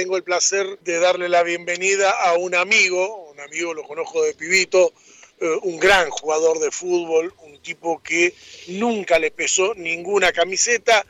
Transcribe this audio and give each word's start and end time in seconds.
tengo 0.00 0.16
el 0.16 0.22
placer 0.22 0.78
de 0.78 0.98
darle 0.98 1.28
la 1.28 1.42
bienvenida 1.42 2.10
a 2.10 2.32
un 2.32 2.54
amigo, 2.54 3.30
un 3.32 3.38
amigo 3.38 3.74
lo 3.74 3.82
conozco 3.82 4.22
de 4.22 4.32
pibito, 4.32 4.94
eh, 5.38 5.58
un 5.64 5.78
gran 5.78 6.08
jugador 6.08 6.58
de 6.58 6.70
fútbol, 6.70 7.34
un 7.42 7.60
tipo 7.60 8.02
que 8.02 8.34
nunca 8.68 9.18
le 9.18 9.30
pesó 9.30 9.74
ninguna 9.74 10.32
camiseta, 10.32 11.04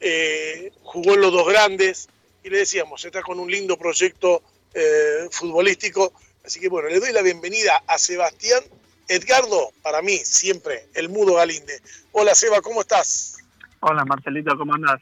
eh, 0.00 0.72
jugó 0.82 1.14
en 1.14 1.20
los 1.20 1.30
dos 1.30 1.46
grandes 1.46 2.08
y 2.42 2.50
le 2.50 2.58
decíamos, 2.58 3.04
está 3.04 3.22
con 3.22 3.38
un 3.38 3.48
lindo 3.48 3.76
proyecto 3.76 4.42
eh, 4.74 5.28
futbolístico. 5.30 6.12
Así 6.44 6.58
que 6.58 6.68
bueno, 6.68 6.88
le 6.88 6.98
doy 6.98 7.12
la 7.12 7.22
bienvenida 7.22 7.84
a 7.86 7.96
Sebastián 7.96 8.64
Edgardo, 9.06 9.70
para 9.82 10.02
mí 10.02 10.16
siempre, 10.16 10.88
el 10.94 11.10
mudo 11.10 11.34
Galinde. 11.34 11.80
Hola 12.10 12.34
Seba, 12.34 12.60
¿cómo 12.60 12.80
estás? 12.80 13.36
Hola 13.78 14.04
Marcelito, 14.04 14.58
¿cómo 14.58 14.74
andas? 14.74 15.00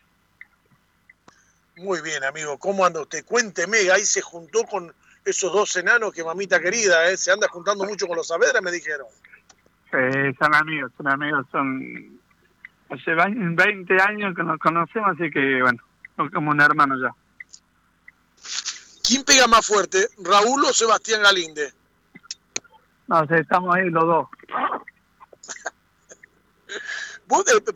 Muy 1.77 2.01
bien, 2.03 2.23
amigo. 2.25 2.59
¿Cómo 2.59 2.85
anda 2.85 3.01
usted? 3.01 3.25
Cuénteme, 3.25 3.79
ahí 3.91 4.05
se 4.05 4.21
juntó 4.21 4.65
con 4.65 4.93
esos 5.25 5.53
dos 5.53 5.75
enanos 5.77 6.13
que 6.13 6.25
mamita 6.25 6.61
querida, 6.61 7.11
¿eh? 7.11 7.17
se 7.17 7.31
anda 7.31 7.49
juntando 7.49 7.85
mucho 7.85 8.07
con 8.07 8.17
los 8.17 8.27
Saavedra, 8.27 8.61
me 8.61 8.71
dijeron. 8.71 9.07
Sí, 9.91 10.37
son 10.39 10.55
amigos, 10.55 10.93
son 10.97 11.09
amigos, 11.09 11.47
son... 11.51 12.21
Hace 12.91 13.15
20 13.15 14.03
años 14.03 14.35
que 14.35 14.43
nos 14.43 14.59
conocemos, 14.59 15.11
así 15.15 15.31
que 15.31 15.63
bueno, 15.63 15.81
son 16.17 16.29
como 16.31 16.51
un 16.51 16.61
hermano 16.61 16.97
ya. 17.01 17.15
¿Quién 19.07 19.23
pega 19.23 19.47
más 19.47 19.65
fuerte, 19.65 20.09
Raúl 20.19 20.65
o 20.65 20.73
Sebastián 20.73 21.23
Galinde? 21.23 21.73
No 23.07 23.27
sé, 23.27 23.39
estamos 23.39 23.75
ahí 23.75 23.91
los 23.91 24.05
dos. 24.05 24.29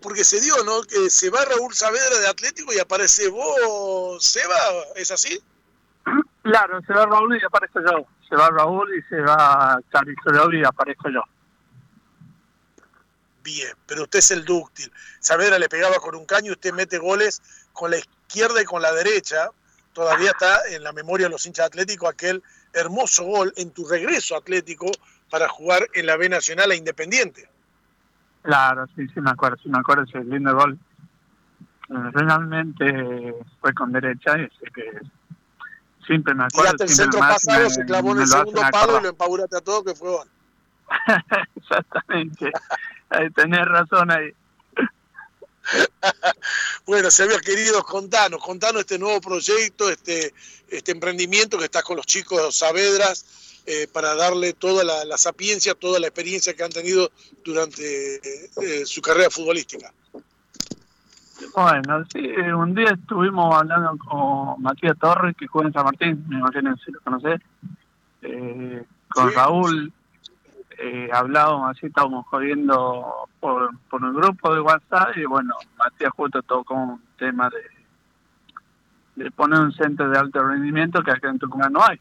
Porque 0.01 0.25
se 0.25 0.41
dio, 0.41 0.55
¿no? 0.65 0.83
Que 0.83 1.09
se 1.11 1.31
va 1.31 1.45
Raúl 1.45 1.73
Saavedra 1.75 2.19
de 2.19 2.29
Atlético 2.29 2.73
y 2.73 2.79
aparece 2.79 3.29
vos, 3.29 4.25
Seba, 4.25 4.57
¿es 4.97 5.11
así? 5.11 5.41
Claro, 6.43 6.81
se 6.87 6.93
va 6.93 7.07
Raúl 7.07 7.39
y 7.41 7.45
aparezco 7.45 7.81
yo. 7.81 8.07
Se 8.29 8.37
va 8.37 8.49
Raúl 8.51 8.97
y 8.97 9.03
se 9.03 9.21
va 9.21 9.79
Charlie 9.93 10.61
y 10.61 10.65
aparezco 10.65 11.09
yo. 11.09 11.23
Bien, 13.43 13.73
pero 13.87 14.03
usted 14.05 14.19
es 14.19 14.31
el 14.31 14.45
dúctil. 14.45 14.91
Saavedra 15.21 15.59
le 15.59 15.69
pegaba 15.69 15.97
con 15.97 16.15
un 16.15 16.25
caño, 16.25 16.53
usted 16.53 16.73
mete 16.73 16.99
goles 16.99 17.43
con 17.73 17.91
la 17.91 17.99
izquierda 17.99 18.61
y 18.61 18.65
con 18.65 18.83
la 18.83 18.93
derecha. 18.93 19.51
Todavía 19.93 20.31
está 20.31 20.67
en 20.71 20.83
la 20.83 20.93
memoria 20.93 21.27
de 21.27 21.31
los 21.31 21.47
hinchas 21.47 21.67
atléticos 21.67 22.11
aquel 22.11 22.43
hermoso 22.73 23.25
gol 23.25 23.53
en 23.57 23.71
tu 23.71 23.87
regreso 23.87 24.35
atlético 24.35 24.91
para 25.31 25.49
jugar 25.49 25.89
en 25.95 26.07
la 26.07 26.17
B 26.17 26.29
Nacional 26.29 26.71
a 26.71 26.75
Independiente. 26.75 27.49
Claro, 28.45 28.87
sí, 28.95 29.09
sí 29.09 29.21
me 29.23 29.31
acuerdo, 29.31 29.57
sí 29.63 29.71
me 29.71 29.79
acuerdo 29.79 30.03
ese 30.03 30.23
lindo 30.23 30.55
gol. 30.55 30.79
Eh, 31.89 32.11
realmente 32.13 33.35
fue 33.59 33.73
con 33.73 33.91
derecha 33.91 34.39
y 34.39 34.43
así 34.43 34.73
que 34.75 35.01
siempre 36.07 36.35
me 36.35 36.45
acuerdo. 36.45 36.73
Tiraste 36.73 36.85
el 36.85 36.91
centro 36.91 37.21
pasado, 37.21 37.71
se 37.71 37.87
clavó 37.87 38.13
en 38.13 38.21
el 38.21 38.27
segundo 38.27 38.61
palo 38.71 38.99
y 38.99 39.03
lo 39.03 39.09
empaburaste 39.09 39.57
a 39.57 39.61
todo 39.63 39.83
que 39.83 39.95
fue 39.95 40.11
gol. 40.11 40.29
Exactamente, 41.57 42.53
ahí 43.09 43.31
tenés 43.31 43.65
razón 43.65 44.11
ahí. 44.11 44.35
bueno, 46.87 47.11
se 47.11 47.23
había 47.23 47.41
querido 47.41 47.83
contanos, 47.83 48.45
contanos 48.45 48.81
este 48.81 48.99
nuevo 48.99 49.23
proyecto, 49.23 49.89
este, 49.89 50.35
este 50.69 50.93
emprendimiento 50.93 51.57
que 51.57 51.65
estás 51.65 51.83
con 51.83 51.97
los 51.97 52.05
chicos 52.05 52.55
Saavedras 52.55 53.54
eh, 53.67 53.89
para 53.93 54.15
darle 54.15 54.53
toda 54.53 54.85
la, 54.85 55.17
sapiencia, 55.17 55.75
toda 55.75 55.99
la 55.99 56.09
experiencia 56.09 56.55
que 56.55 56.65
han 56.65 56.71
tenido 56.71 57.11
durante 57.45 58.17
eh, 58.17 58.85
su 58.85 59.01
carrera 59.01 59.31
futbolística. 59.31 59.93
Bueno, 61.55 62.05
sí, 62.13 62.21
un 62.21 62.75
día 62.75 62.91
estuvimos 62.91 63.55
hablando 63.55 63.97
con 63.99 64.63
Matías 64.63 64.99
Torres, 64.99 65.35
que 65.37 65.47
juega 65.47 65.69
en 65.69 65.73
San 65.73 65.85
Martín, 65.85 66.25
me 66.29 66.39
imagino 66.39 66.77
si 66.85 66.93
lo 66.93 67.01
conocés, 67.01 67.41
eh, 68.23 68.85
con 69.09 69.33
Raúl, 69.33 69.93
eh, 70.79 71.09
hablábamos 71.13 71.71
así, 71.71 71.87
estábamos 71.87 72.27
jodiendo 72.27 73.29
por, 73.41 73.71
por 73.89 74.03
un 74.03 74.15
grupo 74.15 74.55
de 74.55 74.61
WhatsApp 74.61 75.17
y 75.17 75.25
bueno, 75.25 75.55
Matías 75.79 76.13
justo 76.17 76.43
tocó 76.43 76.75
un 76.75 77.03
tema 77.17 77.49
de, 77.51 79.25
de 79.25 79.31
poner 79.31 79.61
un 79.61 79.73
centro 79.73 80.11
de 80.11 80.19
alto 80.19 80.43
rendimiento 80.43 81.03
que 81.03 81.13
acá 81.13 81.31
en 81.31 81.39
Tucumán 81.39 81.73
no 81.73 81.81
hay 81.83 82.01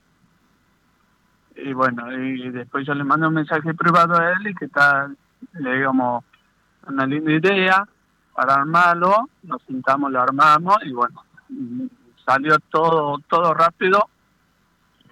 y 1.56 1.74
bueno, 1.74 2.12
y 2.12 2.50
después 2.50 2.86
yo 2.86 2.94
le 2.94 3.04
mando 3.04 3.28
un 3.28 3.36
mensaje 3.36 3.74
privado 3.74 4.20
a 4.20 4.32
él 4.32 4.48
y 4.48 4.56
que 4.56 4.66
está, 4.66 5.10
le 5.54 5.76
digamos, 5.76 6.24
una 6.88 7.06
linda 7.06 7.32
idea 7.32 7.88
para 8.34 8.56
armarlo, 8.56 9.30
nos 9.44 9.62
sentamos, 9.64 10.12
lo 10.12 10.22
armamos 10.22 10.78
y 10.84 10.92
bueno, 10.92 11.24
salió 12.26 12.58
todo 12.72 13.20
todo 13.30 13.54
rápido. 13.54 14.10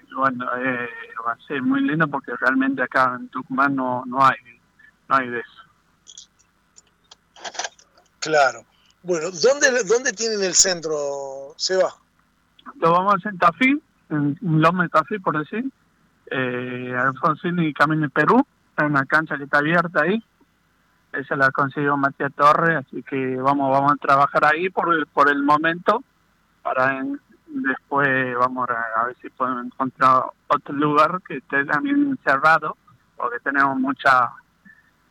Y 0.10 0.14
bueno, 0.16 0.46
eh, 0.58 0.90
va 1.26 1.34
a 1.34 1.48
ser 1.48 1.62
muy 1.62 1.82
lindo 1.82 2.08
porque 2.08 2.34
realmente 2.40 2.82
acá 2.82 3.16
en 3.20 3.30
Tucumán 3.30 3.76
no, 3.76 4.04
no 4.06 4.26
hay 4.26 4.38
no 5.08 5.16
hay 5.16 5.30
de 5.30 5.40
eso. 5.40 5.62
Claro. 8.20 8.66
Bueno, 9.04 9.30
¿dónde, 9.32 9.84
dónde 9.84 10.12
tienen 10.14 10.44
el 10.44 10.54
centro, 10.54 11.54
Seba? 11.58 11.90
Lo 12.80 12.92
vamos 12.92 13.14
a 13.14 13.18
hacer 13.18 13.32
en 13.32 13.40
Tafí, 13.40 13.82
en 14.10 14.38
Loma 14.42 14.84
de 14.84 14.90
Tafí, 14.90 15.18
por 15.20 15.40
decir 15.40 15.72
eh, 16.32 16.96
Alfonsín 16.98 17.60
y 17.60 17.74
Camino 17.74 18.10
Perú, 18.10 18.46
hay 18.78 18.88
una 18.88 19.06
cancha 19.06 19.38
que 19.38 19.44
está 19.44 19.60
abierta 19.60 20.04
ahí, 20.04 20.24
esa 21.12 21.36
la 21.36 21.52
consiguió 21.52 21.98
Matías 21.98 22.32
Torres, 22.34 22.78
así 22.78 23.04
que 23.04 23.36
vamos 23.36 23.70
vamos 23.70 23.92
a 23.92 23.96
trabajar 23.98 24.46
ahí 24.46 24.70
por, 24.70 24.94
el 25.30 25.44
momento, 25.44 26.02
para 26.64 27.04
después 27.48 28.34
vamos 28.38 28.70
a, 28.70 29.06
ver 29.06 29.16
si 29.22 29.30
podemos 29.30 29.66
encontrar 29.66 30.24
otro 30.48 30.74
lugar 30.74 31.22
que 31.28 31.38
esté 31.38 31.66
también 31.66 32.18
cerrado, 32.24 32.78
porque 33.18 33.40
tenemos 33.40 33.78
mucha 33.78 34.32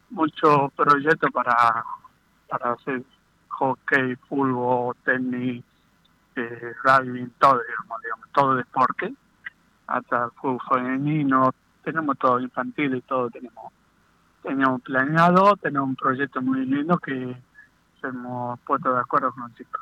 mucho 0.09 0.73
proyecto 0.75 1.31
para, 1.31 1.85
para 2.49 2.73
hacer 2.73 3.03
hockey, 3.49 4.17
fútbol, 4.29 4.97
tenis, 5.05 5.63
eh, 6.35 6.73
rugby, 6.83 7.31
todo, 7.39 7.61
digamos, 7.61 8.29
todo 8.33 8.55
deporte 8.55 9.15
hasta 9.91 10.25
el 10.25 10.31
fútbol 10.33 10.61
femenino, 10.69 11.53
tenemos 11.85 12.19
todo 12.19 12.41
infantil 12.41 12.95
y 12.95 13.01
todo 13.03 13.29
tenemos 13.31 13.73
tenemos 14.43 14.81
planeado, 14.81 15.55
tenemos 15.57 15.91
un 15.91 15.97
proyecto 15.97 16.41
muy 16.41 16.65
lindo 16.65 16.99
que 16.99 17.37
hemos 18.03 18.59
puesto 18.61 18.95
de 18.95 19.01
acuerdo 19.01 19.33
con 19.33 19.43
los 19.43 19.55
chicos. 19.55 19.81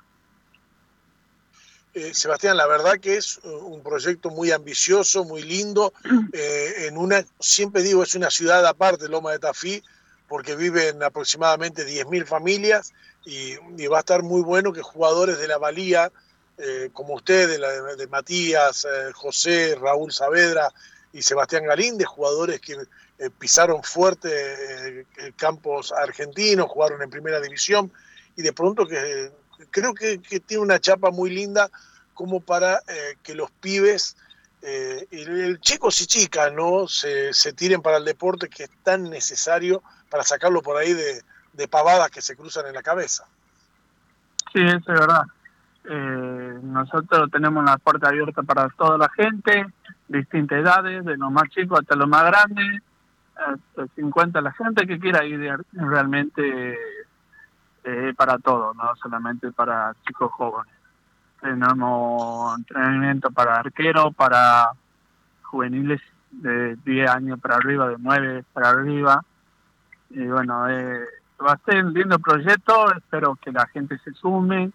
Eh, 1.94 2.12
Sebastián, 2.12 2.56
la 2.56 2.66
verdad 2.66 2.98
que 3.00 3.16
es 3.16 3.40
uh, 3.44 3.48
un 3.48 3.82
proyecto 3.82 4.30
muy 4.30 4.50
ambicioso, 4.50 5.24
muy 5.24 5.42
lindo. 5.42 5.92
Eh, 6.32 6.86
en 6.88 6.98
una, 6.98 7.24
siempre 7.40 7.82
digo, 7.82 8.02
es 8.02 8.14
una 8.14 8.30
ciudad 8.30 8.64
aparte, 8.66 9.08
Loma 9.08 9.32
de 9.32 9.38
Tafí, 9.38 9.82
porque 10.28 10.56
viven 10.56 11.02
aproximadamente 11.02 11.86
10.000 11.86 12.26
familias 12.26 12.92
y, 13.24 13.54
y, 13.76 13.86
va 13.86 13.96
a 13.96 14.00
estar 14.00 14.22
muy 14.22 14.42
bueno 14.42 14.72
que 14.72 14.82
jugadores 14.82 15.38
de 15.38 15.48
la 15.48 15.58
Valía 15.58 16.12
eh, 16.60 16.90
como 16.92 17.14
usted, 17.14 17.48
de, 17.48 17.96
de 17.96 18.06
Matías, 18.08 18.84
eh, 18.84 19.12
José, 19.14 19.76
Raúl 19.80 20.12
Saavedra 20.12 20.68
y 21.12 21.22
Sebastián 21.22 21.64
Galíndez, 21.64 22.08
jugadores 22.08 22.60
que 22.60 22.72
eh, 22.72 23.30
pisaron 23.38 23.84
fuerte 23.84 25.06
campos 25.36 25.92
argentinos, 25.92 26.68
jugaron 26.68 27.00
en 27.00 27.10
primera 27.10 27.40
división 27.40 27.92
y 28.36 28.42
de 28.42 28.52
pronto 28.52 28.86
que 28.86 29.30
creo 29.70 29.94
que, 29.94 30.18
tiene 30.18 30.62
una 30.62 30.80
chapa 30.80 31.10
muy 31.10 31.30
linda 31.30 31.70
como 32.12 32.40
para 32.40 32.80
que 33.22 33.34
los 33.34 33.50
pibes, 33.52 34.16
el, 34.62 35.60
chicos 35.60 36.00
y 36.02 36.06
chicas, 36.06 36.52
¿no? 36.52 36.88
Se, 36.88 37.32
se, 37.32 37.52
tiren 37.52 37.82
para 37.82 37.98
el 37.98 38.04
deporte 38.04 38.48
que 38.48 38.64
es 38.64 38.70
tan 38.82 39.04
necesario 39.04 39.82
para 40.10 40.24
sacarlo 40.24 40.62
por 40.62 40.76
ahí 40.76 40.92
de, 40.92 41.22
de 41.52 41.68
pavadas 41.68 42.10
que 42.10 42.20
se 42.20 42.34
cruzan 42.36 42.66
en 42.66 42.74
la 42.74 42.82
cabeza. 42.82 43.26
Sí, 44.52 44.60
eso 44.60 44.76
es 44.76 44.86
verdad. 44.86 45.22
Eh, 45.90 46.60
nosotros 46.62 47.30
tenemos 47.30 47.64
la 47.64 47.78
puerta 47.78 48.08
abierta 48.08 48.42
para 48.42 48.68
toda 48.68 48.98
la 48.98 49.08
gente, 49.08 49.66
distintas 50.06 50.58
edades, 50.58 51.02
de 51.02 51.16
los 51.16 51.32
más 51.32 51.48
chicos 51.48 51.80
hasta 51.80 51.96
los 51.96 52.06
más 52.06 52.24
grandes, 52.24 52.82
hasta 53.34 53.86
50 53.94 54.40
la 54.42 54.52
gente 54.52 54.86
que 54.86 54.98
quiera 54.98 55.24
ir 55.24 55.56
realmente 55.72 56.76
eh, 57.84 58.12
para 58.14 58.38
todo, 58.38 58.74
no 58.74 58.94
solamente 58.96 59.50
para 59.50 59.94
chicos 60.06 60.30
jóvenes. 60.32 60.74
Tenemos 61.40 62.58
entrenamiento 62.58 63.30
para 63.30 63.56
arqueros, 63.56 64.14
para 64.14 64.72
juveniles 65.44 66.02
de 66.32 66.76
10 66.84 67.10
años 67.10 67.40
para 67.40 67.56
arriba, 67.56 67.88
de 67.88 67.96
9 67.98 68.44
para 68.52 68.70
arriba. 68.70 69.24
Y 70.10 70.26
bueno, 70.26 70.68
eh, 70.68 71.00
va 71.40 71.52
a 71.52 71.60
ser 71.64 71.82
un 71.82 71.94
lindo 71.94 72.18
proyecto, 72.18 72.92
espero 72.94 73.36
que 73.36 73.52
la 73.52 73.66
gente 73.68 73.96
se 74.00 74.12
sume 74.12 74.70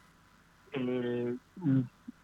eh, 0.74 1.36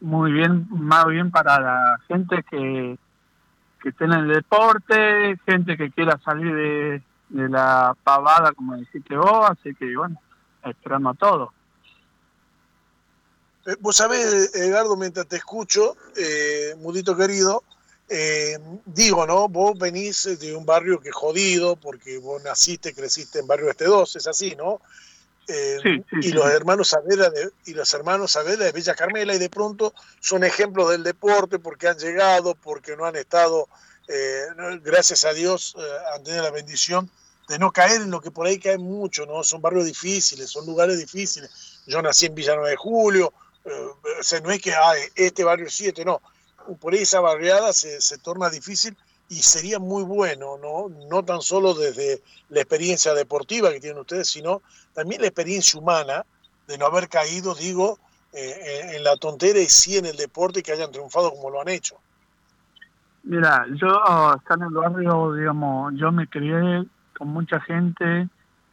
muy 0.01 0.31
bien, 0.31 0.67
más 0.69 1.05
bien 1.07 1.31
para 1.31 1.59
la 1.59 1.99
gente 2.07 2.43
que, 2.49 2.97
que 3.81 3.89
esté 3.89 4.05
en 4.05 4.13
el 4.13 4.27
deporte, 4.27 5.37
gente 5.45 5.77
que 5.77 5.91
quiera 5.91 6.19
salir 6.23 6.53
de, 6.53 7.03
la 7.29 7.95
pavada, 8.03 8.51
como 8.53 8.75
dijiste 8.75 9.15
vos, 9.15 9.51
así 9.51 9.75
que 9.75 9.95
bueno, 9.95 10.19
esperamos 10.63 11.15
a 11.15 11.19
todos. 11.19 11.49
Eh, 13.65 13.75
vos 13.79 13.95
sabés, 13.95 14.55
Edgardo, 14.55 14.95
mientras 14.95 15.27
te 15.27 15.35
escucho, 15.35 15.95
eh, 16.15 16.75
Mudito 16.79 17.15
querido, 17.15 17.63
eh, 18.09 18.57
digo, 18.85 19.27
¿no? 19.27 19.47
Vos 19.47 19.77
venís 19.77 20.39
de 20.39 20.55
un 20.55 20.65
barrio 20.65 20.99
que 20.99 21.11
jodido, 21.11 21.75
porque 21.75 22.17
vos 22.17 22.43
naciste, 22.43 22.95
creciste 22.95 23.39
en 23.39 23.47
barrio 23.47 23.69
Este 23.69 23.85
2, 23.85 24.15
es 24.15 24.27
así, 24.27 24.55
¿no? 24.55 24.81
Y 26.21 26.31
los 26.31 26.45
hermanos 26.47 26.89
Saavedra 26.89 27.29
de, 27.29 27.49
y 27.65 27.73
los 27.73 27.93
hermanos 27.93 28.31
Saavedra 28.31 28.65
de 28.65 28.71
Villa 28.71 28.95
Carmela 28.95 29.33
y 29.33 29.39
de 29.39 29.49
pronto 29.49 29.93
son 30.19 30.43
ejemplos 30.43 30.89
del 30.91 31.03
deporte 31.03 31.59
porque 31.59 31.87
han 31.87 31.97
llegado, 31.97 32.55
porque 32.55 32.95
no 32.95 33.05
han 33.05 33.15
estado, 33.15 33.67
gracias 34.83 35.25
a 35.25 35.33
Dios, 35.33 35.75
han 36.13 36.23
tenido 36.23 36.43
la 36.43 36.51
bendición 36.51 37.09
de 37.49 37.57
no 37.57 37.71
caer 37.71 38.01
en 38.01 38.11
lo 38.11 38.21
que 38.21 38.29
por 38.29 38.45
ahí 38.45 38.59
cae 38.59 38.77
mucho, 38.77 39.25
¿no? 39.25 39.43
Son 39.43 39.59
barrios 39.59 39.85
difíciles, 39.85 40.51
son 40.51 40.67
lugares 40.67 40.99
difíciles. 40.99 41.81
Yo 41.87 41.99
nací 42.01 42.27
en 42.27 42.35
Villanueva 42.35 42.69
de 42.69 42.75
Julio, 42.75 43.33
eh, 43.65 43.71
o 44.19 44.23
sea, 44.23 44.39
no 44.39 44.51
es 44.51 44.61
que 44.61 44.73
hay 44.73 45.01
este 45.15 45.43
barrio 45.43 45.67
7, 45.67 46.05
no. 46.05 46.21
Por 46.79 46.93
ahí 46.93 47.01
esa 47.01 47.19
barriada 47.19 47.73
se, 47.73 47.99
se, 48.01 48.19
torna 48.19 48.51
difícil 48.51 48.95
y 49.29 49.41
sería 49.41 49.79
muy 49.79 50.03
bueno, 50.03 50.59
¿no? 50.59 50.89
No 51.09 51.25
tan 51.25 51.41
solo 51.41 51.73
desde 51.73 52.21
la 52.49 52.61
experiencia 52.61 53.15
deportiva 53.15 53.71
que 53.71 53.79
tienen 53.79 53.99
ustedes, 53.99 54.29
sino 54.29 54.61
también 54.99 55.21
la 55.21 55.27
experiencia 55.27 55.79
humana 55.79 56.25
de 56.67 56.77
no 56.77 56.87
haber 56.87 57.07
caído, 57.07 57.55
digo, 57.55 57.97
eh, 58.33 58.95
en 58.95 59.03
la 59.05 59.15
tontera 59.15 59.59
y 59.59 59.67
sí 59.67 59.97
en 59.97 60.05
el 60.05 60.17
deporte 60.17 60.59
y 60.59 60.63
que 60.63 60.73
hayan 60.73 60.91
triunfado 60.91 61.31
como 61.31 61.49
lo 61.49 61.61
han 61.61 61.69
hecho. 61.69 61.95
Mira, 63.23 63.65
yo 63.75 63.87
acá 64.05 64.55
en 64.55 64.63
el 64.63 64.73
barrio, 64.73 65.33
digamos, 65.33 65.93
yo 65.95 66.11
me 66.11 66.27
crié 66.27 66.83
con 67.17 67.29
mucha 67.29 67.61
gente 67.61 68.27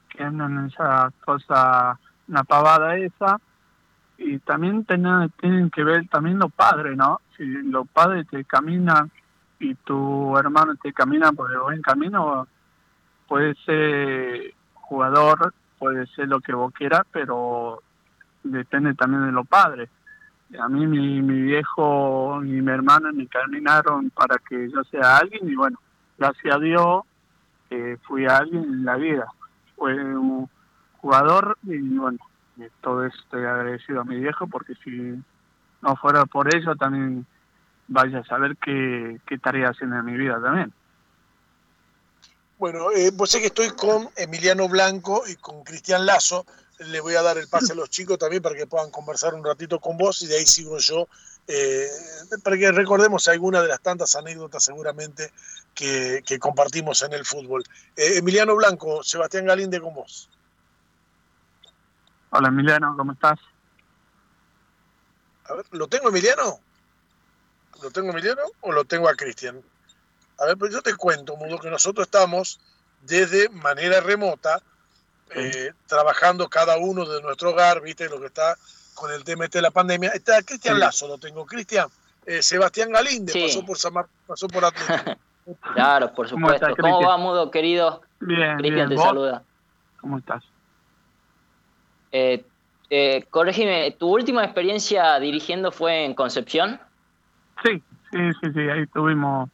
que 0.09 0.23
andan 0.25 0.59
en 0.59 0.67
esa 0.67 1.13
cosa, 1.25 1.97
una 2.27 2.43
pavada 2.43 2.97
esa, 2.97 3.41
y 4.19 4.41
también 4.41 4.85
tienen, 4.85 5.31
tienen 5.41 5.71
que 5.71 5.85
ver 5.85 6.09
también 6.09 6.41
los 6.41 6.53
padres, 6.53 6.97
¿no? 6.97 7.21
Si 7.37 7.45
los 7.45 7.87
padres 7.89 8.27
te 8.29 8.45
caminan 8.45 9.13
y 9.61 9.77
tu 9.77 10.37
hermano 10.37 10.75
te 10.83 10.93
camina 10.93 11.31
por 11.31 11.53
el 11.53 11.61
buen 11.61 11.83
camino, 11.83 12.49
puede 13.29 13.55
ser 13.65 14.55
jugador, 14.75 15.55
puede 15.79 16.07
ser 16.09 16.29
lo 16.29 16.41
que 16.41 16.55
vos 16.55 16.73
quieras, 16.73 17.03
pero 17.13 17.83
depende 18.43 18.95
también 18.95 19.27
de 19.27 19.33
los 19.33 19.47
padres. 19.47 19.89
A 20.59 20.69
mí 20.69 20.87
mi, 20.87 21.21
mi 21.23 21.43
viejo 21.43 22.41
y 22.45 22.61
mi 22.63 22.71
hermana 22.71 23.11
me 23.13 23.27
caminaron 23.27 24.11
para 24.11 24.37
que 24.39 24.71
yo 24.71 24.85
sea 24.85 25.19
alguien 25.19 25.49
y 25.49 25.55
bueno, 25.57 25.79
gracias 26.19 26.55
a 26.55 26.59
Dios 26.59 27.03
que 27.69 27.99
fui 28.07 28.27
alguien 28.27 28.63
en 28.63 28.85
la 28.85 28.97
vida. 28.97 29.27
Fue 29.77 29.95
un 29.95 30.49
jugador 30.99 31.59
y 31.65 31.79
bueno, 31.97 32.19
todo 32.81 33.05
estoy 33.05 33.45
agradecido 33.45 34.01
a 34.01 34.05
mi 34.05 34.21
viejo 34.21 34.47
porque 34.47 34.75
si 34.85 35.21
no 35.83 35.97
fuera 35.97 36.25
por 36.27 36.55
eso 36.55 36.75
también 36.77 37.27
vaya 37.89 38.21
a 38.21 38.25
saber 38.25 38.57
qué, 38.57 39.21
qué 39.27 39.39
haciendo 39.65 39.97
en 39.97 40.05
mi 40.05 40.17
vida 40.17 40.41
también. 40.41 40.73
Bueno, 42.59 42.91
eh, 42.91 43.11
vos 43.13 43.31
sé 43.31 43.41
que 43.41 43.49
estoy 43.49 43.71
con 43.71 44.09
Emiliano 44.17 44.67
Blanco 44.69 45.25
y 45.27 45.37
con 45.37 45.63
Cristian 45.63 46.07
Lazo. 46.07 46.47
Le 46.79 47.01
voy 47.01 47.15
a 47.15 47.23
dar 47.23 47.37
el 47.37 47.49
pase 47.49 47.73
a 47.73 47.77
los 47.77 47.91
chicos 47.91 48.19
también 48.19 48.43
para 48.43 48.55
que 48.55 48.67
puedan 48.67 48.91
conversar 48.91 49.35
un 49.35 49.45
ratito 49.45 49.79
con 49.79 49.97
vos 49.99 50.23
y 50.23 50.27
de 50.27 50.37
ahí 50.37 50.47
sigo 50.47 50.79
yo 50.79 51.07
eh, 51.47 51.89
para 52.43 52.57
que 52.57 52.73
recordemos 52.73 53.29
alguna 53.29 53.63
de 53.63 53.69
las 53.69 53.81
tantas 53.81 54.17
anécdotas 54.17 54.65
seguramente 54.65 55.33
que, 55.75 56.23
compartimos 56.41 57.03
en 57.03 57.13
el 57.13 57.25
fútbol. 57.25 57.63
Eh, 57.95 58.19
Emiliano 58.19 58.57
Blanco, 58.57 59.03
Sebastián 59.03 59.47
Galinde 59.47 59.81
con 59.81 59.95
vos. 59.95 60.31
Hola 62.31 62.49
Emiliano, 62.49 62.95
¿cómo 62.97 63.13
estás? 63.13 63.39
A 65.45 65.55
ver, 65.55 65.67
¿lo 65.71 65.87
tengo 65.89 66.09
Emiliano? 66.09 66.59
¿Lo 67.83 67.91
tengo 67.91 68.11
Emiliano 68.11 68.43
o 68.63 68.73
lo 68.73 68.85
tengo 68.85 69.09
a 69.09 69.15
Cristian? 69.15 69.63
A 70.39 70.47
ver, 70.47 70.57
pues 70.57 70.73
yo 70.73 70.83
te 70.83 70.95
cuento, 70.95 71.37
Mudo, 71.37 71.59
que 71.59 71.71
nosotros 71.71 72.07
estamos 72.07 72.61
desde 73.03 73.49
manera 73.49 74.01
remota, 74.01 74.61
eh, 75.35 75.73
trabajando 75.87 76.49
cada 76.49 76.77
uno 76.77 77.05
de 77.07 77.23
nuestro 77.23 77.51
hogar, 77.51 77.81
viste 77.81 78.09
lo 78.09 78.21
que 78.21 78.27
está 78.27 78.57
con 78.95 79.13
el 79.13 79.25
tema 79.25 79.45
este 79.45 79.59
de 79.59 79.63
la 79.63 79.71
pandemia. 79.71 80.11
Está 80.11 80.43
Cristian 80.43 80.79
Lazo, 80.79 81.09
lo 81.09 81.19
tengo. 81.19 81.47
Cristian, 81.47 81.89
eh, 82.27 82.43
Sebastián 82.43 82.91
Galinde 82.91 83.33
pasó 83.41 83.65
por 83.65 83.79
Samar, 83.79 84.07
pasó 84.27 84.49
por 84.49 84.65
Atlético. 84.65 85.19
claro, 85.75 86.13
por 86.13 86.29
supuesto. 86.29 86.67
¿Cómo, 86.81 87.03
va, 87.03 87.17
Mudo, 87.17 87.51
querido? 87.51 88.03
Bien, 88.21 88.57
Cristian 88.59 88.89
te 88.89 88.97
saluda. 88.97 89.43
¿Cómo 90.01 90.19
estás? 90.19 90.43
Eh, 92.13 92.45
eh, 92.91 93.25
corregime, 93.31 93.95
¿tu 93.99 94.09
última 94.09 94.45
experiencia 94.45 95.19
dirigiendo 95.19 95.73
fue 95.73 96.05
en 96.05 96.15
Concepción? 96.15 96.81
Sí, 97.65 97.83
sí, 98.13 98.19
sí, 98.41 98.53
sí, 98.55 98.61
ahí 98.61 98.83
estuvimos 98.83 99.51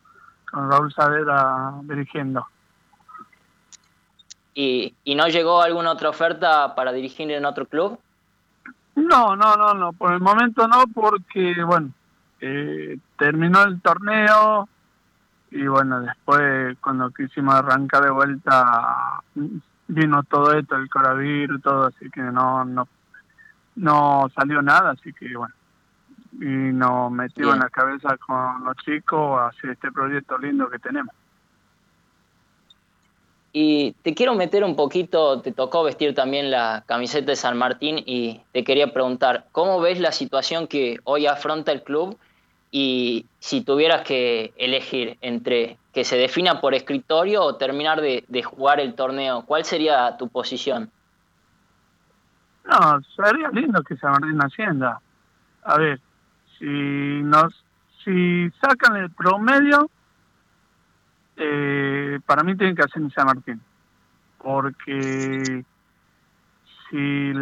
con 0.52 0.70
Raúl 0.70 0.93
Saavedra 0.93 1.72
dirigiendo. 1.82 2.46
¿Y, 4.54 4.94
¿Y 5.02 5.14
no 5.14 5.26
llegó 5.28 5.62
alguna 5.62 5.93
otra 5.93 6.10
oferta 6.10 6.75
para 6.75 6.93
dirigir 6.93 7.31
en 7.31 7.46
otro 7.46 7.66
club? 7.66 7.99
No, 8.94 9.34
no, 9.34 9.56
no, 9.56 9.72
no, 9.72 9.93
por 9.94 10.12
el 10.12 10.20
momento 10.20 10.69
no, 10.69 10.84
porque, 10.94 11.64
bueno, 11.64 11.90
eh, 12.40 12.99
terminó 13.19 13.62
el 13.62 13.81
torneo 13.81 14.69
y, 15.50 15.66
bueno, 15.66 16.00
después 16.00 16.76
cuando 16.81 17.10
quisimos 17.10 17.55
arrancar 17.55 18.05
de 18.05 18.10
vuelta 18.10 19.22
vino 19.88 20.22
todo 20.25 20.52
esto, 20.52 20.76
el 20.76 20.90
coronavirus, 20.90 21.62
todo, 21.62 21.87
así 21.87 22.10
que 22.10 22.20
no, 22.20 22.64
no, 22.64 22.87
no 23.76 24.31
salió 24.34 24.60
nada, 24.60 24.90
así 24.90 25.12
que, 25.14 25.34
bueno, 25.34 25.55
y 26.40 26.44
nos 26.44 27.11
metimos 27.11 27.55
en 27.55 27.61
la 27.61 27.69
cabeza 27.69 28.17
con 28.19 28.64
los 28.64 28.76
chicos 28.79 29.38
a 29.38 29.49
hacer 29.49 29.70
este 29.70 29.90
proyecto 29.93 30.38
lindo 30.38 30.69
que 30.70 30.79
tenemos. 30.79 31.14
Y 33.55 33.93
te 34.02 34.14
quiero 34.14 34.34
meter 34.34 34.64
un 34.64 34.76
poquito, 34.76 35.43
te 35.43 35.52
tocó 35.52 35.84
vestir 35.84 36.14
también 36.14 36.50
la 36.50 36.84
camiseta 36.87 37.26
de 37.26 37.37
San 37.37 37.58
Martín 37.58 38.02
y 38.06 38.40
te 38.52 38.64
quería 38.64 38.94
preguntar, 38.94 39.46
¿cómo 39.52 39.79
ves 39.81 40.00
la 40.00 40.11
situación 40.11 40.67
que 40.67 41.00
hoy 41.05 41.26
afronta 41.26 41.70
el 41.70 41.82
club? 41.82 42.19
Y 42.70 43.26
si 43.38 43.61
tuvieras 43.61 44.02
que 44.02 44.55
elegir 44.56 45.19
entre 45.20 45.76
que 45.93 46.05
se 46.05 46.17
defina 46.17 46.62
por 46.62 46.73
escritorio 46.73 47.43
o 47.43 47.56
terminar 47.56 48.00
de, 48.00 48.43
jugar 48.43 48.81
el 48.81 48.94
torneo, 48.94 49.44
¿cuál 49.44 49.67
sería 49.67 50.17
tu 50.17 50.29
posición? 50.29 50.90
No, 52.64 53.02
sería 53.14 53.50
lindo 53.50 53.82
que 53.82 53.96
San 53.96 54.12
Martín 54.12 54.38
Hacienda. 54.38 54.99
A 55.64 55.76
ver, 55.76 56.00
si 56.62 57.22
nos 57.24 57.52
si 58.04 58.50
sacan 58.60 58.96
el 58.96 59.10
promedio, 59.10 59.90
eh, 61.36 62.20
para 62.24 62.44
mí 62.44 62.56
tienen 62.56 62.76
que 62.76 62.82
hacer 62.82 63.02
en 63.02 63.10
San 63.10 63.26
Martín. 63.26 63.60
Porque 64.38 65.64
si 66.88 67.32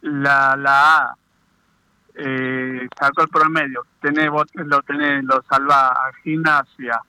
la, 0.00 0.56
la 0.56 0.96
A 0.96 1.16
eh, 2.14 2.88
sacó 2.98 3.22
el 3.22 3.28
promedio, 3.28 3.86
tenés, 4.00 4.30
lo 4.54 4.82
tenés, 4.82 5.24
lo 5.24 5.42
salva 5.48 5.88
a 5.88 6.12
gimnasia, 6.22 7.00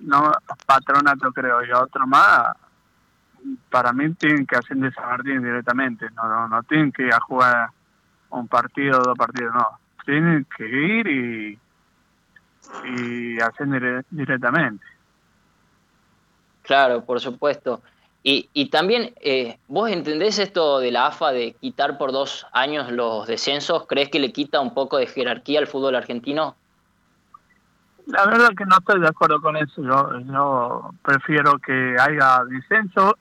no 0.00 0.32
patronato 0.66 1.32
creo, 1.32 1.64
y 1.64 1.70
a 1.70 1.82
otro 1.82 2.06
más, 2.06 2.56
para 3.70 3.92
mí 3.92 4.12
tienen 4.14 4.46
que 4.46 4.56
hacer 4.56 4.76
de 4.76 4.92
San 4.92 5.08
Martín 5.08 5.42
directamente, 5.42 6.08
no, 6.16 6.28
no, 6.28 6.48
no 6.48 6.62
tienen 6.64 6.92
que 6.92 7.04
ir 7.04 7.14
a 7.14 7.20
jugar 7.20 7.70
un 8.30 8.46
partido 8.46 9.00
dos 9.00 9.18
partidos, 9.18 9.54
no, 9.54 9.78
tienen 10.08 10.46
que 10.56 10.66
ir 10.66 11.06
y, 11.06 11.58
y 12.86 13.40
hacer 13.40 14.06
directamente. 14.08 14.82
Claro, 16.62 17.04
por 17.04 17.20
supuesto. 17.20 17.82
Y, 18.22 18.48
y 18.54 18.70
también, 18.70 19.12
eh, 19.20 19.58
¿vos 19.68 19.90
entendés 19.90 20.38
esto 20.38 20.80
de 20.80 20.92
la 20.92 21.08
AFA 21.08 21.32
de 21.32 21.52
quitar 21.60 21.98
por 21.98 22.12
dos 22.12 22.46
años 22.52 22.90
los 22.90 23.26
descensos? 23.26 23.86
¿Crees 23.86 24.08
que 24.08 24.18
le 24.18 24.32
quita 24.32 24.60
un 24.60 24.72
poco 24.72 24.96
de 24.96 25.06
jerarquía 25.08 25.60
al 25.60 25.66
fútbol 25.66 25.94
argentino? 25.94 26.56
La 28.06 28.24
verdad 28.24 28.48
que 28.56 28.64
no 28.64 28.78
estoy 28.78 29.00
de 29.00 29.08
acuerdo 29.08 29.42
con 29.42 29.58
eso. 29.58 29.82
Yo, 29.82 30.20
yo 30.20 30.90
prefiero 31.02 31.58
que 31.58 31.96
haya 32.00 32.44
descenso 32.48 33.18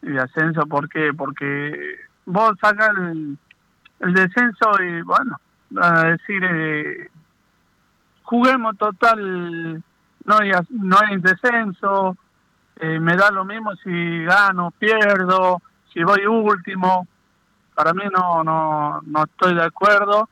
y 0.00 0.16
ascenso. 0.16 0.62
¿Por 0.62 0.88
qué? 0.88 1.12
Porque 1.14 1.96
vos 2.24 2.54
sacas 2.58 2.92
el, 2.96 3.38
descenso 4.14 4.82
y, 4.82 5.02
bueno, 5.02 5.38
a 5.80 6.04
decir, 6.04 6.42
eh, 6.44 7.10
juguemos 8.22 8.76
total, 8.76 9.82
no 10.24 10.38
hay, 10.38 10.50
no 10.70 10.96
hay 10.98 11.16
descenso 11.18 12.16
eh, 12.78 13.00
me 13.00 13.16
da 13.16 13.30
lo 13.30 13.44
mismo 13.44 13.74
si 13.76 14.24
gano, 14.24 14.70
pierdo, 14.78 15.62
si 15.92 16.02
voy 16.02 16.26
último. 16.26 17.06
Para 17.74 17.92
mí 17.94 18.04
no, 18.14 18.44
no, 18.44 19.00
no 19.02 19.24
estoy 19.24 19.54
de 19.54 19.64
acuerdo 19.64 20.28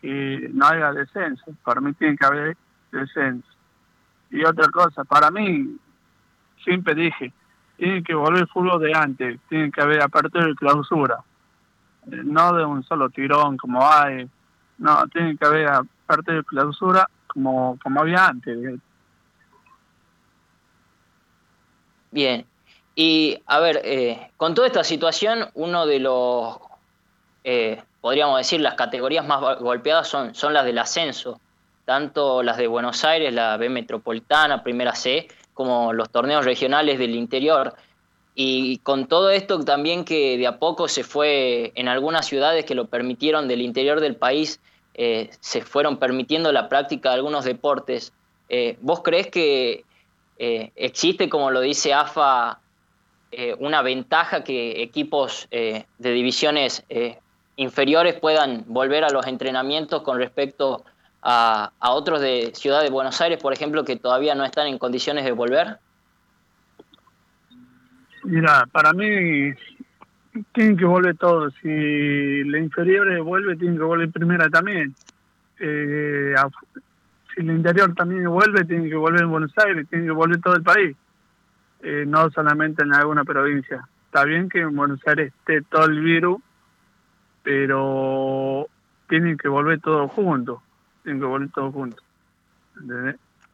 que 0.00 0.50
no 0.52 0.66
haya 0.66 0.92
descenso. 0.92 1.44
Para 1.64 1.80
mí 1.80 1.92
tiene 1.94 2.16
que 2.16 2.26
haber 2.26 2.56
descenso. 2.90 3.48
Y 4.30 4.44
otra 4.44 4.68
cosa, 4.68 5.04
para 5.04 5.30
mí, 5.30 5.76
siempre 6.64 6.94
dije, 6.94 7.32
tiene 7.76 8.02
que 8.02 8.14
volver 8.14 8.42
el 8.42 8.48
fútbol 8.48 8.80
de 8.80 8.92
antes, 8.92 9.38
tiene 9.48 9.70
que 9.70 9.80
haber 9.80 10.02
apertura 10.02 10.50
y 10.50 10.54
clausura. 10.56 11.18
Eh, 12.10 12.22
no 12.24 12.52
de 12.52 12.64
un 12.64 12.82
solo 12.82 13.10
tirón 13.10 13.56
como 13.56 13.88
hay, 13.88 14.28
No, 14.78 15.06
tiene 15.08 15.36
que 15.36 15.46
haber 15.46 15.68
parte 16.06 16.32
de 16.32 16.44
clausura 16.44 17.08
como, 17.26 17.78
como 17.82 18.00
había 18.00 18.26
antes. 18.26 18.78
Bien. 22.10 22.46
Y 22.94 23.38
a 23.46 23.60
ver, 23.60 23.82
eh, 23.84 24.30
con 24.36 24.54
toda 24.54 24.66
esta 24.66 24.82
situación, 24.82 25.50
uno 25.54 25.86
de 25.86 26.00
los, 26.00 26.56
eh, 27.44 27.82
podríamos 28.00 28.38
decir, 28.38 28.60
las 28.60 28.74
categorías 28.74 29.26
más 29.26 29.58
golpeadas 29.58 30.08
son, 30.08 30.34
son 30.34 30.54
las 30.54 30.64
del 30.64 30.78
ascenso, 30.78 31.38
tanto 31.84 32.42
las 32.42 32.56
de 32.56 32.66
Buenos 32.66 33.04
Aires, 33.04 33.34
la 33.34 33.58
B 33.58 33.68
Metropolitana, 33.68 34.62
Primera 34.62 34.94
C, 34.94 35.28
como 35.52 35.92
los 35.92 36.08
torneos 36.10 36.46
regionales 36.46 36.98
del 36.98 37.14
interior. 37.14 37.74
Y 38.38 38.78
con 38.78 39.06
todo 39.06 39.30
esto 39.30 39.58
también 39.60 40.04
que 40.04 40.36
de 40.36 40.46
a 40.46 40.58
poco 40.58 40.88
se 40.88 41.04
fue 41.04 41.72
en 41.74 41.88
algunas 41.88 42.26
ciudades 42.26 42.66
que 42.66 42.74
lo 42.74 42.84
permitieron 42.84 43.48
del 43.48 43.62
interior 43.62 43.98
del 43.98 44.14
país, 44.14 44.60
eh, 44.92 45.30
se 45.40 45.62
fueron 45.62 45.96
permitiendo 45.96 46.52
la 46.52 46.68
práctica 46.68 47.08
de 47.08 47.14
algunos 47.14 47.46
deportes. 47.46 48.12
Eh, 48.50 48.76
¿Vos 48.82 49.00
crees 49.02 49.28
que 49.28 49.86
eh, 50.38 50.70
existe, 50.76 51.30
como 51.30 51.50
lo 51.50 51.62
dice 51.62 51.94
AFA, 51.94 52.60
una 53.58 53.82
ventaja 53.82 54.44
que 54.44 54.82
equipos 54.82 55.46
de 55.50 55.84
divisiones 55.98 56.84
inferiores 57.56 58.14
puedan 58.14 58.64
volver 58.66 59.04
a 59.04 59.10
los 59.10 59.26
entrenamientos 59.26 60.00
con 60.02 60.16
respecto 60.16 60.84
a, 61.20 61.70
a 61.78 61.90
otros 61.92 62.20
de 62.22 62.52
Ciudad 62.54 62.82
de 62.82 62.88
Buenos 62.88 63.20
Aires, 63.20 63.38
por 63.42 63.52
ejemplo, 63.52 63.84
que 63.84 63.96
todavía 63.96 64.34
no 64.34 64.44
están 64.44 64.68
en 64.68 64.78
condiciones 64.78 65.24
de 65.26 65.32
volver? 65.32 65.78
Mira, 68.26 68.66
para 68.72 68.92
mí 68.92 69.54
tienen 70.52 70.76
que 70.76 70.84
volver 70.84 71.16
todos. 71.16 71.54
Si 71.62 72.42
la 72.44 72.58
inferior 72.58 73.22
vuelve, 73.22 73.54
tienen 73.54 73.78
que 73.78 73.84
volver 73.84 74.10
primera 74.10 74.48
también. 74.50 74.92
Eh, 75.60 76.34
si 77.32 77.42
la 77.44 77.52
interior 77.52 77.94
también 77.94 78.28
vuelve, 78.28 78.64
tienen 78.64 78.90
que 78.90 78.96
volver 78.96 79.22
en 79.22 79.30
Buenos 79.30 79.52
Aires, 79.58 79.86
tienen 79.88 80.08
que 80.08 80.12
volver 80.12 80.40
todo 80.40 80.56
el 80.56 80.64
país. 80.64 80.96
Eh, 81.82 82.04
no 82.04 82.28
solamente 82.30 82.82
en 82.82 82.94
alguna 82.94 83.24
provincia. 83.24 83.86
Está 84.06 84.24
bien 84.24 84.48
que 84.48 84.58
en 84.58 84.74
Buenos 84.74 85.00
Aires 85.06 85.32
esté 85.38 85.62
todo 85.62 85.84
el 85.84 86.00
virus, 86.00 86.40
pero 87.44 88.66
tienen 89.08 89.36
que 89.36 89.46
volver 89.46 89.80
todos 89.80 90.10
juntos. 90.10 90.60
Tienen 91.04 91.20
que 91.20 91.26
volver 91.26 91.50
todos 91.50 91.72
juntos. 91.72 92.02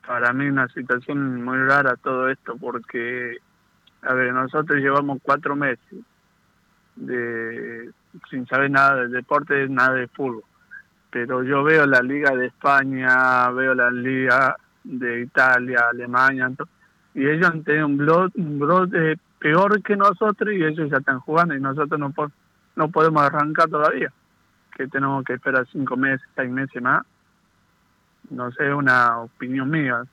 Para 0.07 0.33
mí 0.33 0.47
una 0.47 0.67
situación 0.69 1.45
muy 1.45 1.59
rara 1.59 1.97
todo 1.97 2.31
esto 2.31 2.57
porque 2.57 3.37
a 4.03 4.15
ver, 4.15 4.33
nosotros 4.33 4.81
llevamos 4.81 5.19
cuatro 5.23 5.55
meses 5.55 5.99
de 6.97 7.91
sin 8.29 8.47
saber 8.47 8.71
nada 8.71 8.97
del 8.97 9.13
deporte, 9.13 9.69
nada 9.69 9.95
de 9.95 10.09
fútbol. 10.09 10.45
Pero 11.11 11.43
yo 11.43 11.63
veo 11.63 11.87
la 11.87 12.03
Liga 12.03 12.35
de 12.35 12.47
España, 12.47 13.49
veo 13.51 13.75
la 13.75 13.91
Liga 13.91 14.57
de 14.85 15.23
Italia, 15.23 15.89
Alemania, 15.91 16.51
y 17.15 17.27
ellos 17.27 17.51
han 17.51 17.63
tenido 17.63 17.87
un 17.87 18.59
brote, 18.59 19.19
peor 19.39 19.83
que 19.83 19.97
nosotros 19.97 20.53
y 20.53 20.65
ellos 20.65 20.91
ya 20.91 20.99
están 20.99 21.21
jugando 21.21 21.55
y 21.55 21.61
nosotros 21.61 21.99
no, 21.99 22.13
no 22.77 22.89
podemos 22.91 23.23
arrancar 23.23 23.69
todavía. 23.69 24.13
Que 24.75 24.89
tenemos 24.89 25.25
que 25.25 25.35
esperar 25.35 25.67
cinco 25.71 25.97
meses, 25.97 26.27
seis 26.35 26.51
meses 26.51 26.81
más. 26.81 27.03
No 28.31 28.51
sé, 28.53 28.73
una 28.73 29.19
opinión 29.19 29.69
mía. 29.69 30.05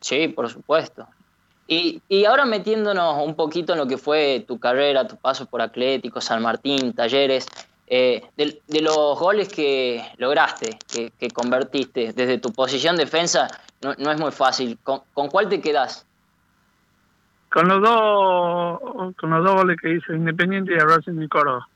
Sí, 0.00 0.28
por 0.28 0.48
supuesto. 0.48 1.08
Y, 1.72 2.02
y, 2.08 2.24
ahora 2.24 2.46
metiéndonos 2.46 3.24
un 3.24 3.36
poquito 3.36 3.74
en 3.74 3.78
lo 3.78 3.86
que 3.86 3.96
fue 3.96 4.44
tu 4.48 4.58
carrera, 4.58 5.06
tu 5.06 5.16
paso 5.16 5.46
por 5.46 5.62
Atlético, 5.62 6.20
San 6.20 6.42
Martín, 6.42 6.92
Talleres, 6.92 7.46
eh, 7.86 8.28
de, 8.36 8.80
los 8.82 9.16
goles 9.16 9.48
que 9.48 10.04
lograste, 10.18 10.80
que, 10.92 11.30
convertiste 11.30 12.12
desde 12.12 12.38
tu 12.38 12.52
posición 12.52 12.96
defensa, 12.96 13.46
no, 13.82 13.94
no 13.98 14.10
es 14.10 14.18
muy 14.18 14.32
fácil. 14.32 14.80
¿Con, 14.82 15.28
cuál 15.28 15.48
te 15.48 15.60
quedas? 15.60 16.04
Con 17.52 17.68
los 17.68 17.80
dos, 17.80 19.14
con 19.14 19.30
los 19.30 19.44
dos 19.44 19.54
goles 19.54 19.76
que 19.80 19.94
hizo 19.94 20.12
Independiente 20.12 20.72
y 20.72 20.76
Racing 20.76 21.22
y 21.22 21.28
Córdoba. 21.28 21.68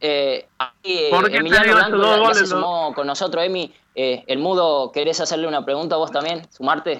Eh, 0.00 0.48
aquí, 0.58 1.10
Emiliano 1.32 1.74
Blanco 1.74 2.28
ya, 2.28 2.34
se 2.34 2.46
sumó 2.46 2.92
con 2.94 3.06
nosotros. 3.06 3.44
Emi, 3.44 3.72
eh, 4.00 4.22
el 4.28 4.38
mudo, 4.38 4.92
¿querés 4.92 5.20
hacerle 5.20 5.48
una 5.48 5.64
pregunta 5.64 5.96
vos 5.96 6.12
también? 6.12 6.46
¿Sumarte? 6.52 6.98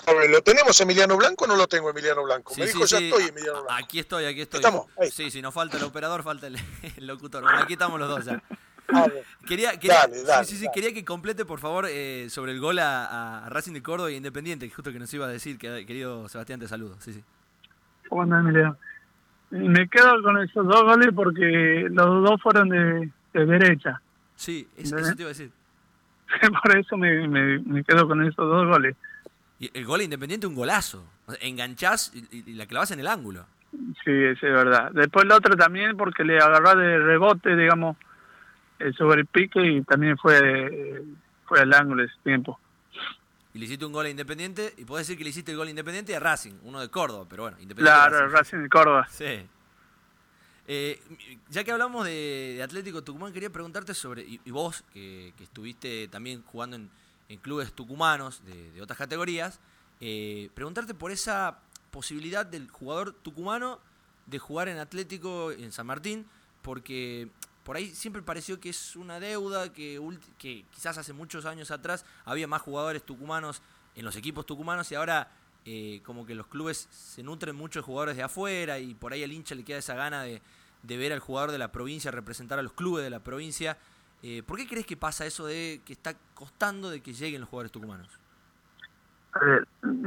A 0.05 0.13
ver, 0.13 0.29
¿lo 0.29 0.41
tenemos 0.43 0.79
Emiliano 0.79 1.17
Blanco 1.17 1.45
o 1.45 1.47
no 1.47 1.55
lo 1.55 1.65
tengo 1.65 1.89
Emiliano 1.89 2.23
Blanco? 2.23 2.53
Me 2.55 2.67
dijo, 2.67 2.85
ya 2.85 2.99
estoy 2.99 3.29
Emiliano 3.29 3.63
Blanco. 3.63 3.83
Aquí 3.83 3.97
estoy, 3.97 4.25
aquí 4.25 4.41
estoy. 4.41 4.59
¿Estamos? 4.59 4.85
Sí, 5.11 5.31
si 5.31 5.41
nos 5.41 5.55
falta 5.55 5.77
el 5.77 5.83
operador, 5.85 6.21
falta 6.21 6.45
el, 6.45 6.59
locutor. 6.97 7.41
Bueno, 7.41 7.57
aquí 7.57 7.73
estamos 7.73 7.99
los 7.99 8.07
dos 8.07 8.25
ya. 8.25 8.43
Quería, 9.47 9.79
quería 9.79 10.93
que 10.93 11.03
complete, 11.03 11.45
por 11.45 11.59
favor, 11.59 11.87
eh, 11.89 12.27
sobre 12.29 12.51
el 12.51 12.59
gol 12.59 12.77
a, 12.77 13.47
Racing 13.49 13.73
de 13.73 13.81
Córdoba 13.81 14.11
y 14.11 14.17
Independiente, 14.17 14.69
que 14.69 14.75
justo 14.75 14.91
que 14.91 14.99
nos 14.99 15.11
iba 15.15 15.25
a 15.25 15.29
decir, 15.29 15.57
que, 15.57 15.83
querido 15.87 16.29
Sebastián, 16.29 16.59
te 16.59 16.67
saludo. 16.67 16.95
Sí, 16.99 17.11
sí. 17.11 17.23
Bueno, 18.11 18.39
Emiliano. 18.39 18.77
Me 19.51 19.87
quedo 19.89 20.21
con 20.23 20.41
esos 20.41 20.65
dos 20.65 20.83
goles 20.83 21.09
porque 21.13 21.87
los 21.91 22.23
dos 22.23 22.41
fueron 22.41 22.69
de, 22.69 23.11
derecha. 23.33 24.01
Sí, 24.35 24.67
eso, 24.77 24.95
te 24.95 25.21
iba 25.21 25.25
a 25.25 25.27
decir. 25.27 25.51
Por 26.63 26.77
eso 26.77 26.97
me, 26.97 27.27
me, 27.27 27.83
quedo 27.83 28.07
con 28.07 28.23
esos 28.23 28.37
dos 28.37 28.67
goles. 28.67 28.95
Y 29.59 29.69
el 29.77 29.85
gol 29.85 30.01
independiente 30.01 30.47
un 30.47 30.55
golazo. 30.55 31.05
Enganchás 31.41 32.13
y, 32.31 32.53
la 32.53 32.65
clavas 32.65 32.91
en 32.91 33.01
el 33.01 33.07
ángulo. 33.07 33.45
Sí, 34.03 34.11
es 34.11 34.41
verdad. 34.41 34.91
Después 34.93 35.25
el 35.25 35.31
otro 35.31 35.55
también 35.55 35.97
porque 35.97 36.23
le 36.23 36.39
agarró 36.39 36.75
de 36.75 36.97
rebote, 36.99 37.55
digamos, 37.55 37.97
eh, 38.79 38.91
sobre 38.97 39.21
el 39.21 39.27
pique 39.27 39.61
y 39.61 39.81
también 39.83 40.17
fue, 40.17 41.03
fue 41.45 41.59
al 41.59 41.73
ángulo 41.73 42.03
ese 42.03 42.15
tiempo. 42.23 42.59
Y 43.53 43.59
le 43.59 43.65
hiciste 43.65 43.85
un 43.85 43.91
gol 43.91 44.05
a 44.05 44.09
Independiente, 44.09 44.73
y 44.77 44.85
puedes 44.85 45.07
decir 45.07 45.17
que 45.17 45.23
le 45.23 45.31
hiciste 45.31 45.51
el 45.51 45.57
gol 45.57 45.67
a 45.67 45.69
Independiente 45.69 46.11
y 46.13 46.15
a 46.15 46.19
Racing, 46.19 46.53
uno 46.63 46.79
de 46.79 46.89
Córdoba, 46.89 47.25
pero 47.29 47.43
bueno, 47.43 47.57
Independiente. 47.59 48.09
Claro, 48.09 48.29
Racing. 48.29 48.57
de 48.59 48.69
Córdoba. 48.69 49.07
Sí. 49.09 49.47
Eh, 50.67 51.01
ya 51.49 51.63
que 51.63 51.71
hablamos 51.71 52.05
de, 52.05 52.61
Atlético 52.63 53.03
Tucumán, 53.03 53.33
quería 53.33 53.49
preguntarte 53.49 53.93
sobre, 53.93 54.21
y, 54.23 54.51
vos, 54.51 54.83
que, 54.93 55.33
estuviste 55.39 56.07
también 56.07 56.43
jugando 56.43 56.77
en, 56.77 56.89
clubes 57.41 57.73
tucumanos 57.73 58.43
de, 58.45 58.81
otras 58.81 58.97
categorías, 58.97 59.59
eh, 59.99 60.49
preguntarte 60.53 60.93
por 60.93 61.11
esa 61.11 61.59
posibilidad 61.89 62.45
del 62.45 62.69
jugador 62.69 63.13
tucumano 63.13 63.79
de 64.25 64.39
jugar 64.39 64.69
en 64.69 64.77
Atlético 64.77 65.51
en 65.51 65.71
San 65.71 65.87
Martín, 65.87 66.25
porque 66.61 67.29
por 67.63 67.75
ahí 67.75 67.87
siempre 67.87 68.21
pareció 68.21 68.59
que 68.59 68.69
es 68.69 68.95
una 68.95 69.19
deuda, 69.19 69.71
que, 69.71 69.99
que 70.37 70.65
quizás 70.71 70.97
hace 70.97 71.13
muchos 71.13 71.45
años 71.45 71.71
atrás 71.71 72.05
había 72.25 72.47
más 72.47 72.61
jugadores 72.61 73.03
tucumanos 73.03 73.61
en 73.95 74.05
los 74.05 74.15
equipos 74.15 74.45
tucumanos 74.45 74.91
y 74.91 74.95
ahora 74.95 75.29
eh, 75.65 76.01
como 76.03 76.25
que 76.25 76.33
los 76.33 76.47
clubes 76.47 76.87
se 76.89 77.21
nutren 77.21 77.55
mucho 77.55 77.79
de 77.79 77.83
jugadores 77.83 78.17
de 78.17 78.23
afuera 78.23 78.79
y 78.79 78.95
por 78.95 79.13
ahí 79.13 79.23
al 79.23 79.31
hincha 79.31 79.53
le 79.53 79.63
queda 79.63 79.77
esa 79.77 79.95
gana 79.95 80.23
de, 80.23 80.41
ver 80.83 81.13
al 81.13 81.19
jugador 81.19 81.51
de 81.51 81.59
la 81.59 81.71
provincia 81.71 82.09
representar 82.09 82.57
a 82.57 82.63
los 82.63 82.73
clubes 82.73 83.03
de 83.03 83.11
la 83.11 83.19
provincia. 83.19 83.77
Eh, 84.23 84.41
¿Por 84.43 84.57
qué 84.57 84.67
crees 84.67 84.85
que 84.85 84.97
pasa 84.97 85.25
eso 85.25 85.45
de 85.45 85.81
que 85.85 85.93
está 85.93 86.15
costando 86.33 86.89
de 86.89 87.01
que 87.01 87.13
lleguen 87.13 87.41
los 87.41 87.49
jugadores 87.49 87.71
tucumanos? 87.71 88.09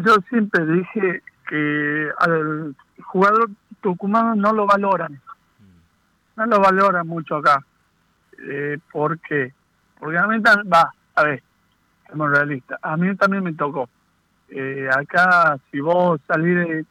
yo 0.05 0.17
siempre 0.29 0.67
dije 0.67 1.23
que 1.49 2.11
al 2.19 2.77
jugador 3.05 3.49
tucumano 3.81 4.35
no 4.35 4.53
lo 4.53 4.67
valoran 4.67 5.23
no 6.37 6.47
lo 6.47 6.61
valora 6.61 7.05
mucho 7.05 7.37
acá. 7.37 7.65
Eh, 8.39 8.79
¿Por 8.91 9.19
qué? 9.21 9.53
Porque 9.99 10.19
a 10.19 10.27
mí 10.27 10.43
también, 10.43 10.71
va, 10.73 10.93
a 11.15 11.23
ver, 11.23 11.43
somos 12.11 12.31
realistas, 12.31 12.79
a 12.83 12.97
mí 12.97 13.15
también 13.17 13.45
me 13.45 13.55
tocó. 13.55 13.89
Eh, 14.49 14.89
acá, 14.95 15.59
si 15.71 15.81
vos 15.81 16.21
salís 16.27 16.55
de, 16.55 16.85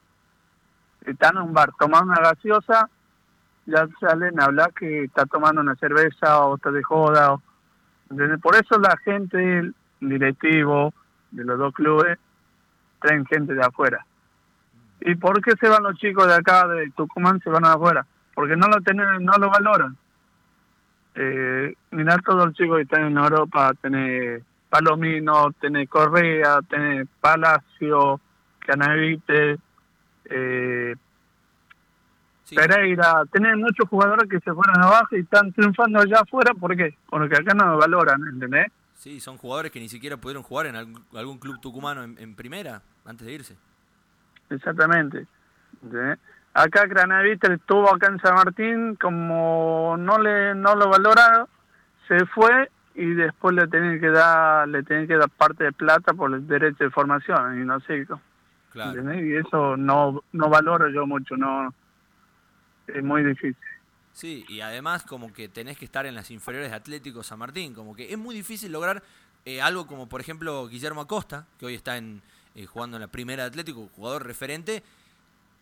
estar 1.05 1.33
en 1.33 1.41
un 1.41 1.53
bar, 1.53 1.71
tomar 1.77 2.03
una 2.03 2.15
gaseosa, 2.15 2.89
ya 3.65 3.87
salen 3.99 4.39
a 4.39 4.45
hablar 4.45 4.73
que 4.73 5.05
está 5.05 5.25
tomando 5.25 5.61
una 5.61 5.75
cerveza 5.75 6.41
o 6.41 6.55
está 6.55 6.71
de 6.71 6.83
joda. 6.83 7.37
Por 8.41 8.55
eso 8.55 8.77
la 8.79 8.95
gente, 9.03 9.59
el 9.59 9.75
directivo 10.01 10.93
de 11.31 11.43
los 11.43 11.57
dos 11.57 11.73
clubes, 11.73 12.17
traen 12.99 13.25
gente 13.25 13.53
de 13.53 13.63
afuera. 13.63 14.05
¿Y 15.01 15.15
por 15.15 15.41
qué 15.41 15.51
se 15.59 15.67
van 15.67 15.83
los 15.83 15.97
chicos 15.97 16.27
de 16.27 16.35
acá, 16.35 16.67
de 16.67 16.89
Tucumán, 16.91 17.39
se 17.41 17.49
van 17.49 17.65
afuera? 17.65 18.05
Porque 18.33 18.55
no 18.55 18.67
lo 18.67 18.81
tienen, 18.81 19.23
no 19.23 19.33
lo 19.37 19.49
valoran. 19.49 19.97
Eh, 21.15 21.73
mirá 21.91 22.17
todos 22.19 22.45
los 22.45 22.55
chicos 22.55 22.77
que 22.77 22.83
están 22.83 23.05
en 23.05 23.17
Europa, 23.17 23.73
tener 23.81 24.43
Palomino, 24.69 25.51
tener 25.61 25.87
Correa, 25.87 26.59
tener 26.67 27.07
Palacio, 27.21 28.19
Canavite, 28.59 29.57
eh, 30.25 30.95
Pereira, 32.55 33.23
tener 33.31 33.57
muchos 33.57 33.87
jugadores 33.89 34.29
que 34.29 34.39
se 34.39 34.53
fueron 34.53 34.81
abajo 34.81 35.15
y 35.15 35.21
están 35.21 35.51
triunfando 35.53 35.99
allá 35.99 36.19
afuera, 36.21 36.53
¿por 36.53 36.75
qué? 36.75 36.95
Porque 37.09 37.35
acá 37.35 37.53
no 37.53 37.71
lo 37.71 37.77
valoran, 37.77 38.21
¿entendés? 38.27 38.67
Sí, 38.95 39.19
son 39.19 39.37
jugadores 39.37 39.71
que 39.71 39.79
ni 39.79 39.89
siquiera 39.89 40.17
pudieron 40.17 40.43
jugar 40.43 40.67
en 40.67 40.75
algún, 40.75 41.39
club 41.39 41.59
tucumano 41.59 42.03
en, 42.03 42.35
primera 42.35 42.81
antes 43.05 43.27
de 43.27 43.33
irse. 43.33 43.57
Exactamente. 44.49 45.25
Acá 46.53 46.85
Granavita 46.85 47.51
estuvo 47.51 47.93
acá 47.93 48.07
en 48.07 48.19
San 48.19 48.35
Martín, 48.35 48.95
como 48.95 49.95
no 49.97 50.19
le 50.19 50.53
no 50.53 50.75
lo 50.75 50.89
valoraron, 50.89 51.47
se 52.07 52.25
fue 52.27 52.69
y 52.95 53.05
después 53.13 53.55
le 53.55 53.67
tienen 53.67 53.99
que 53.99 54.09
dar 54.09 54.67
le 54.67 54.83
tienen 54.83 55.07
que 55.07 55.15
dar 55.15 55.29
parte 55.29 55.63
de 55.63 55.71
plata 55.71 56.13
por 56.13 56.31
el 56.33 56.47
derecho 56.47 56.83
de 56.83 56.91
formación 56.91 57.59
y 57.59 57.65
no 57.65 57.79
sé 57.81 58.05
claro. 58.71 59.13
y 59.15 59.35
eso 59.35 59.77
no 59.77 60.23
no 60.31 60.49
valoro 60.49 60.89
yo 60.89 61.07
mucho 61.07 61.35
no 61.35 61.73
es 62.87 63.03
muy 63.03 63.23
difícil. 63.23 63.57
Sí 64.11 64.45
y 64.47 64.61
además 64.61 65.03
como 65.03 65.33
que 65.33 65.49
tenés 65.49 65.77
que 65.79 65.85
estar 65.85 66.05
en 66.05 66.13
las 66.13 66.29
inferiores 66.29 66.69
de 66.69 66.77
Atlético 66.77 67.23
San 67.23 67.39
Martín 67.39 67.73
como 67.73 67.95
que 67.95 68.11
es 68.11 68.17
muy 68.17 68.35
difícil 68.35 68.71
lograr 68.71 69.01
eh, 69.45 69.59
algo 69.59 69.87
como 69.87 70.07
por 70.07 70.21
ejemplo 70.21 70.67
Guillermo 70.67 71.01
Acosta 71.01 71.47
que 71.57 71.65
hoy 71.65 71.73
está 71.73 71.97
en 71.97 72.21
eh, 72.53 72.67
jugando 72.67 72.97
en 72.97 73.01
la 73.01 73.07
primera 73.07 73.41
de 73.43 73.49
Atlético 73.49 73.89
jugador 73.95 74.27
referente 74.27 74.83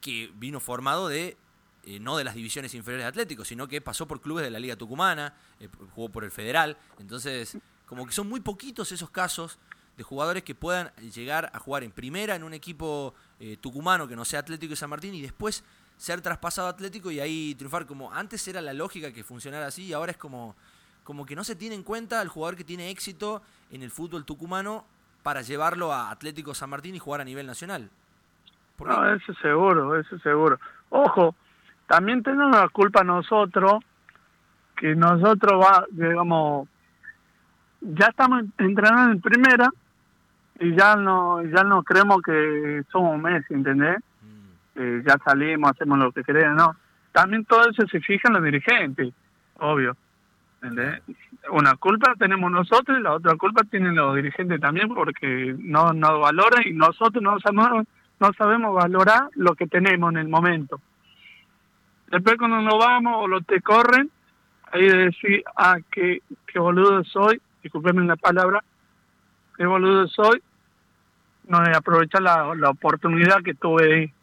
que 0.02 0.32
vino 0.36 0.60
formado 0.60 1.08
de 1.08 1.38
eh, 1.84 2.00
no 2.00 2.16
de 2.16 2.24
las 2.24 2.36
divisiones 2.36 2.74
inferiores 2.76 3.06
de 3.06 3.10
Atlético, 3.10 3.44
sino 3.44 3.68
que 3.68 3.82
pasó 3.82 4.08
por 4.08 4.22
clubes 4.22 4.44
de 4.44 4.52
la 4.52 4.60
Liga 4.60 4.76
Tucumana, 4.76 5.34
eh, 5.60 5.68
jugó 5.96 6.10
por 6.10 6.24
el 6.24 6.30
Federal. 6.30 6.78
Entonces, 7.00 7.58
como 7.88 8.06
que 8.06 8.12
son 8.12 8.30
muy 8.30 8.40
poquitos 8.40 8.92
esos 8.92 9.10
casos 9.10 9.58
de 9.98 10.04
jugadores 10.04 10.44
que 10.44 10.54
puedan 10.54 10.94
llegar 11.14 11.50
a 11.54 11.60
jugar 11.60 11.84
en 11.84 11.92
primera 11.92 12.36
en 12.36 12.44
un 12.44 12.54
equipo 12.54 13.16
eh, 13.40 13.58
tucumano 13.60 14.08
que 14.08 14.16
no 14.16 14.26
sea 14.26 14.40
Atlético 14.40 14.74
y 14.74 14.76
San 14.76 14.92
Martín 14.92 15.16
y 15.16 15.22
después 15.22 15.64
ser 15.98 16.22
traspasado 16.22 16.68
a 16.68 16.72
Atlético 16.72 17.10
y 17.10 17.20
ahí 17.20 17.56
triunfar. 17.56 17.88
Como 17.88 18.14
antes 18.14 18.48
era 18.48 18.62
la 18.62 18.74
lógica 18.74 19.12
que 19.12 19.24
funcionara 19.24 19.66
así 19.66 19.86
y 19.86 19.94
ahora 19.94 20.12
es 20.12 20.18
como, 20.18 20.56
como 21.04 21.26
que 21.26 21.36
no 21.36 21.44
se 21.44 21.56
tiene 21.56 21.76
en 21.76 21.84
cuenta 21.84 22.22
al 22.22 22.28
jugador 22.28 22.56
que 22.56 22.64
tiene 22.64 22.92
éxito 22.92 23.42
en 23.72 23.82
el 23.82 23.90
fútbol 23.90 24.24
tucumano 24.24 24.86
para 25.24 25.42
llevarlo 25.42 25.92
a 25.92 26.12
Atlético 26.12 26.54
San 26.54 26.70
Martín 26.70 26.94
y 26.94 27.00
jugar 27.00 27.22
a 27.22 27.26
nivel 27.26 27.48
nacional. 27.48 27.90
No, 28.86 29.14
eso 29.14 29.34
seguro, 29.36 30.00
eso 30.00 30.18
seguro. 30.20 30.60
Ojo, 30.90 31.36
también 31.88 32.24
tenemos 32.24 32.52
la 32.52 32.70
culpa 32.70 33.04
nosotros, 33.04 33.84
que 34.78 34.96
nosotros 34.96 35.62
va, 35.62 35.86
digamos, 35.92 36.68
ya 37.82 38.08
estamos 38.08 38.44
entrenando 38.58 39.14
en 39.14 39.22
primera 39.22 39.70
y 40.60 40.76
ya 40.76 40.96
no 40.96 41.44
ya 41.44 41.64
no 41.64 41.84
creemos 41.84 42.22
que 42.22 42.84
somos 42.92 43.20
Messi, 43.20 43.54
¿entendés? 43.54 43.98
Mm. 44.22 44.80
Eh, 44.80 45.04
ya 45.08 45.18
salimos, 45.26 45.72
hacemos 45.72 45.98
lo 46.00 46.12
que 46.12 46.24
queremos, 46.24 46.56
¿no? 46.56 46.76
También 47.12 47.46
todo 47.46 47.70
eso 47.70 47.86
se 47.88 48.00
fija 48.00 48.30
en 48.30 48.36
los 48.36 48.44
dirigentes, 48.44 49.14
obvio. 49.58 49.96
¿entendés? 50.62 51.02
Una 51.50 51.76
culpa 51.76 52.14
tenemos 52.18 52.52
nosotros 52.52 53.00
y 53.00 53.02
la 53.02 53.14
otra 53.14 53.36
culpa 53.36 53.64
tienen 53.64 53.96
los 53.96 54.16
dirigentes 54.16 54.60
también 54.62 54.88
porque 54.90 55.56
no 55.58 55.92
nos 55.94 56.22
valoran 56.22 56.64
y 56.66 56.74
nosotros 56.74 57.22
no 57.22 57.40
sabemos, 57.40 57.86
no 58.22 58.32
sabemos 58.34 58.76
valorar 58.76 59.30
lo 59.34 59.56
que 59.56 59.66
tenemos 59.66 60.12
en 60.12 60.18
el 60.20 60.30
momento. 60.30 60.80
Después 62.08 62.38
cuando 62.38 62.62
nos 62.62 62.78
vamos 62.78 63.16
o 63.18 63.28
lo 63.28 63.42
te 63.42 63.62
corren, 63.62 64.12
ahí 64.72 64.88
de 64.88 65.06
decir, 65.06 65.44
ah, 65.56 65.78
qué, 65.92 66.22
qué 66.46 66.60
boludo 66.60 67.04
soy, 67.04 67.42
discúlpeme 67.64 68.06
la 68.06 68.16
palabra, 68.16 68.64
qué 69.58 69.66
boludo 69.66 70.08
soy, 70.08 70.42
no 71.48 71.62
de 71.62 71.76
aprovechar 71.76 72.22
la, 72.22 72.54
la 72.54 72.70
oportunidad 72.70 73.42
que 73.44 73.56
tuve 73.56 73.94
ahí. 73.94 74.14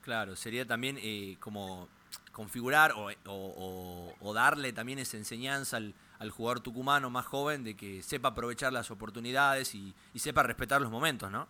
Claro, 0.00 0.34
sería 0.34 0.66
también 0.66 0.96
eh, 0.98 1.36
como 1.40 1.88
configurar 2.32 2.92
o, 2.92 3.10
o, 3.26 4.14
o, 4.18 4.34
darle 4.34 4.72
también 4.72 4.98
esa 4.98 5.18
enseñanza 5.18 5.76
al, 5.76 5.94
al, 6.18 6.30
jugador 6.30 6.60
tucumano 6.60 7.10
más 7.10 7.26
joven 7.26 7.64
de 7.64 7.76
que 7.76 8.02
sepa 8.02 8.28
aprovechar 8.28 8.72
las 8.72 8.90
oportunidades 8.90 9.74
y, 9.74 9.94
y 10.14 10.18
sepa 10.18 10.42
respetar 10.42 10.80
los 10.80 10.90
momentos, 10.90 11.30
¿no? 11.30 11.46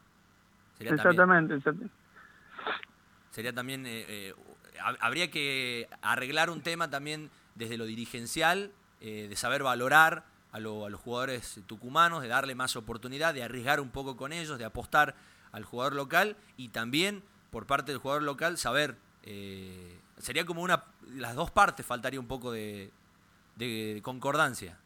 Sería 0.83 0.97
exactamente, 0.97 1.55
exactamente. 1.55 1.95
Sería 3.31 3.53
también 3.53 3.87
eh, 3.87 4.05
eh 4.09 4.35
habría 5.01 5.31
que 5.31 5.89
arreglar 6.03 6.51
un 6.51 6.61
tema 6.61 6.91
también 6.91 7.31
desde 7.55 7.77
lo 7.77 7.85
dirigencial, 7.85 8.71
eh, 9.01 9.27
de 9.29 9.37
saber 9.37 9.63
valorar 9.63 10.25
a, 10.53 10.61
los 10.61 10.95
jugadores 10.95 11.61
tucumanos, 11.67 12.23
de 12.23 12.29
darle 12.29 12.55
más 12.55 12.77
oportunidad, 12.77 13.35
de 13.35 13.43
arriesgar 13.43 13.81
un 13.81 13.91
poco 13.91 14.17
con 14.17 14.33
ellos, 14.33 14.59
de 14.59 14.65
apostar 14.65 15.15
al 15.51 15.65
jugador 15.65 15.95
local 15.95 16.37
y 16.57 16.69
también 16.69 17.23
por 17.51 17.67
parte 17.67 17.93
del 17.93 18.01
jugador 18.01 18.23
local 18.23 18.57
saber, 18.57 18.97
eh, 19.23 19.99
sería 20.19 20.47
como 20.47 20.63
una, 20.63 20.85
las 21.15 21.35
dos 21.35 21.51
partes 21.51 21.85
faltaría 21.85 22.21
un 22.21 22.29
poco 22.29 22.53
de, 22.53 22.91
concordancia. 24.03 24.77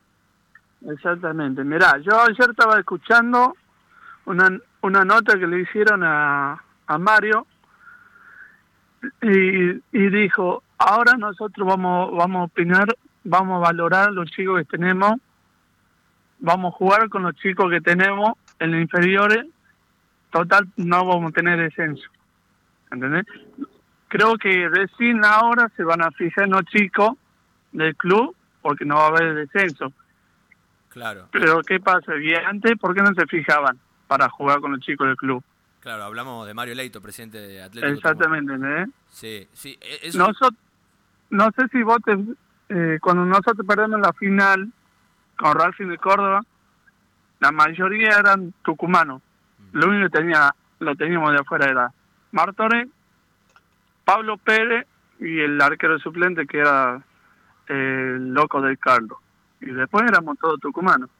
Exactamente, 0.86 1.64
mirá, 1.64 1.98
yo 1.98 2.20
ayer 2.20 2.50
estaba 2.50 2.78
escuchando 2.78 3.56
una, 4.26 4.50
una 4.82 5.04
nota 5.04 5.38
que 5.38 5.46
le 5.46 5.60
hicieron 5.60 6.02
a, 6.04 6.62
a 6.86 6.98
Mario 6.98 7.46
y, 9.22 9.70
y 9.92 10.10
dijo, 10.10 10.62
ahora 10.78 11.14
nosotros 11.16 11.66
vamos, 11.66 12.14
vamos 12.14 12.40
a 12.40 12.44
opinar, 12.44 12.86
vamos 13.24 13.56
a 13.56 13.68
valorar 13.68 14.12
los 14.12 14.30
chicos 14.30 14.58
que 14.58 14.76
tenemos, 14.76 15.14
vamos 16.38 16.74
a 16.74 16.76
jugar 16.76 17.08
con 17.08 17.22
los 17.22 17.34
chicos 17.36 17.70
que 17.70 17.80
tenemos 17.80 18.32
en 18.58 18.72
los 18.72 18.80
inferiores, 18.80 19.46
total 20.30 20.66
no 20.76 21.06
vamos 21.06 21.30
a 21.30 21.34
tener 21.34 21.58
descenso. 21.58 22.08
¿Entendés? 22.90 23.24
Creo 24.08 24.36
que 24.36 24.68
recién 24.68 25.24
ahora 25.24 25.70
se 25.76 25.82
van 25.82 26.02
a 26.02 26.10
fijar 26.10 26.44
en 26.44 26.52
los 26.52 26.64
chicos 26.66 27.16
del 27.72 27.94
club 27.96 28.34
porque 28.62 28.84
no 28.84 28.96
va 28.96 29.04
a 29.04 29.08
haber 29.08 29.34
descenso. 29.34 29.92
Claro. 30.88 31.28
Pero 31.30 31.60
¿qué 31.62 31.78
pasa? 31.78 32.16
Y 32.16 32.34
antes, 32.34 32.76
¿por 32.78 32.94
qué 32.94 33.02
no 33.02 33.12
se 33.14 33.26
fijaban 33.26 33.78
para 34.06 34.28
jugar 34.28 34.60
con 34.60 34.72
los 34.72 34.80
chicos 34.80 35.06
del 35.06 35.16
club? 35.16 35.42
Claro, 35.80 36.04
hablamos 36.04 36.46
de 36.46 36.54
Mario 36.54 36.74
Leito, 36.74 37.00
presidente 37.00 37.38
de 37.38 37.62
Atlético. 37.62 37.92
Exactamente, 37.92 38.54
¿eh? 38.54 38.86
Sí, 39.08 39.48
sí. 39.52 39.78
E, 39.80 40.10
no 41.30 41.50
sé 41.50 41.68
si 41.70 41.82
vos 41.82 41.98
eh, 42.68 42.98
cuando 43.00 43.24
nosotros 43.24 43.66
perdemos 43.66 44.00
la 44.00 44.12
final 44.12 44.72
con 45.36 45.54
Racing 45.54 45.88
de 45.88 45.98
Córdoba, 45.98 46.42
la 47.40 47.52
mayoría 47.52 48.18
eran 48.18 48.52
tucumanos. 48.64 49.22
Mm. 49.58 49.78
Lo 49.78 49.88
único 49.88 50.10
que 50.10 50.18
tenía, 50.18 50.54
lo 50.80 50.96
teníamos 50.96 51.32
de 51.32 51.38
afuera 51.38 51.70
era 51.70 51.92
Martore, 52.32 52.88
Pablo 54.04 54.36
Pérez 54.38 54.86
y 55.20 55.40
el 55.40 55.60
arquero 55.60 55.98
suplente 55.98 56.46
que 56.46 56.58
era 56.58 57.02
eh, 57.68 58.14
el 58.16 58.34
loco 58.34 58.60
del 58.60 58.78
Carlos. 58.78 59.18
Y 59.60 59.66
después 59.66 60.04
éramos 60.08 60.38
todos 60.38 60.60
tucumanos. 60.60 61.10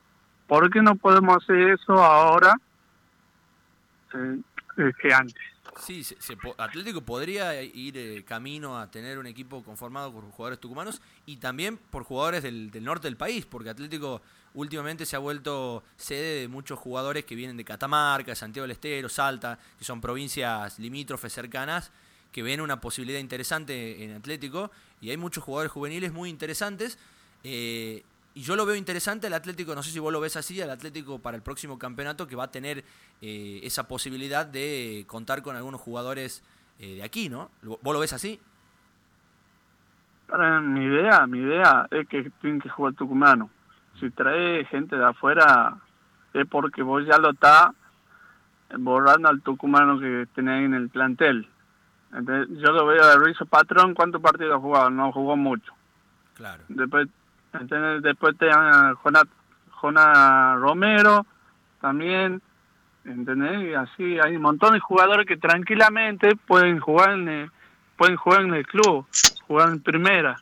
¿Por 0.46 0.70
qué 0.70 0.83
no 0.83 0.94
podemos 0.96 1.42
hacer 1.42 1.70
eso 1.70 1.94
ahora? 2.03 2.55
Eh, 4.79 4.92
que 5.00 5.12
antes. 5.12 5.42
Sí, 5.81 6.02
Atlético 6.57 7.02
podría 7.02 7.62
ir 7.62 7.98
eh, 7.98 8.24
camino 8.24 8.79
a 8.79 8.90
tener 8.90 9.18
un 9.18 9.26
equipo 9.26 9.62
conformado 9.62 10.11
por 10.12 10.24
jugadores 10.31 10.59
tucumanos 10.59 11.02
y 11.26 11.37
también 11.37 11.76
por 11.76 12.02
jugadores 12.02 12.42
del, 12.42 12.70
norte 12.83 13.09
del 13.09 13.16
país, 13.16 13.44
porque 13.44 13.70
Atlético 13.70 14.22
últimamente 14.55 15.05
se 15.05 15.16
ha 15.16 15.18
vuelto 15.18 15.83
sede 15.96 16.40
de 16.40 16.48
muchos 16.48 16.79
jugadores 16.79 17.26
que 17.26 17.35
vienen 17.35 17.59
de 17.59 17.64
Catamarca, 17.64 18.35
Santiago 18.35 18.64
del 18.64 18.72
Estero, 18.72 19.11
Salta, 19.11 19.59
que 19.79 19.85
son 19.85 20.00
provincias 20.00 20.79
limítrofes 20.79 21.33
cercanas, 21.33 21.90
que 22.33 22.42
ven 22.42 22.62
una 22.62 22.81
posibilidad 22.81 23.18
interesante 23.18 24.02
en 24.02 24.14
Atlético 24.14 24.70
y 25.02 25.11
hay 25.11 25.18
muchos 25.18 25.44
jugadores 25.44 25.72
juveniles 25.72 26.11
muy 26.11 26.31
interesantes. 26.31 26.98
Eh, 27.44 28.02
y 28.37 28.42
yo 28.42 28.55
lo 28.55 28.66
veo 28.66 28.77
interesante 28.77 29.29
el 29.29 29.33
Atlético, 29.33 29.75
no 29.75 29.83
sé 29.83 29.90
si 29.90 29.99
vos 29.99 30.12
lo 30.12 30.20
ves 30.20 30.37
así, 30.37 30.61
el 30.61 30.68
Atlético 30.68 31.18
para 31.18 31.38
el 31.38 31.42
próximo 31.42 31.79
campeonato 31.79 32.27
que 32.27 32.37
va 32.37 32.44
a 32.44 32.51
tener 32.51 32.85
eh, 33.22 33.61
esa 33.62 33.88
posibilidad 33.88 34.44
de 34.44 35.05
contar 35.07 35.40
con 35.40 35.57
algunos 35.57 35.81
jugadores 35.81 36.44
eh, 36.79 36.96
de 36.96 37.03
aquí, 37.03 37.31
¿no? 37.31 37.51
¿Vos 37.62 37.94
lo 37.94 37.99
ves 37.99 38.12
así? 38.12 38.38
Para 40.27 40.61
mi 40.61 40.85
idea, 40.85 41.27
mi 41.27 41.38
idea 41.38 41.88
es 41.90 42.07
que 42.09 42.31
tienen 42.42 42.61
que 42.61 42.68
jugar 42.68 42.92
tucumano. 42.92 43.49
Si 43.99 44.11
trae 44.11 44.66
gente 44.66 44.96
de 44.96 45.07
afuera 45.07 45.79
es 46.35 46.46
porque 46.46 46.83
vos 46.83 47.07
ya 47.07 47.16
lo 47.16 47.31
está 47.31 47.72
borrando 48.79 49.31
al 49.31 49.40
tucumano 49.40 49.99
que 49.99 50.27
tenés 50.35 50.62
en 50.66 50.75
el 50.75 50.90
plantel. 50.90 51.49
Entonces, 52.12 52.59
yo 52.59 52.70
lo 52.72 52.85
veo 52.85 53.07
de 53.07 53.18
Rizzo 53.18 53.46
Patrón, 53.46 53.94
¿cuántos 53.94 54.20
partidos 54.20 54.57
ha 54.57 54.61
jugado? 54.61 54.90
No 54.90 55.11
jugó 55.11 55.38
mucho. 55.38 55.72
Claro. 56.35 56.64
Después 56.68 57.09
después 58.01 58.37
te 58.38 58.47
llaman 58.47 58.95
Jonás 59.71 60.59
Romero 60.59 61.27
también, 61.81 62.42
¿entendés? 63.05 63.71
Y 63.71 63.75
así 63.75 64.19
hay 64.19 64.37
un 64.37 64.42
montón 64.42 64.75
de 64.75 64.81
jugadores 64.81 65.27
que 65.27 65.37
tranquilamente 65.37 66.37
pueden 66.37 66.81
jugar 66.81 67.12
en 67.12 67.29
el, 67.29 67.51
pueden 67.97 68.16
jugar 68.16 68.42
en 68.42 68.55
el 68.55 68.66
club, 68.66 69.07
jugar 69.47 69.69
en 69.71 69.81
primera. 69.81 70.40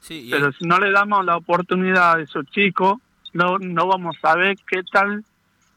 Sí, 0.00 0.28
Pero 0.30 0.52
si 0.52 0.64
no 0.64 0.78
le 0.78 0.90
damos 0.90 1.24
la 1.24 1.36
oportunidad 1.36 2.14
a 2.14 2.20
esos 2.20 2.46
chicos, 2.46 2.98
no, 3.32 3.58
no 3.58 3.86
vamos 3.86 4.16
a 4.22 4.36
ver 4.36 4.56
qué 4.66 4.82
tal, 4.90 5.24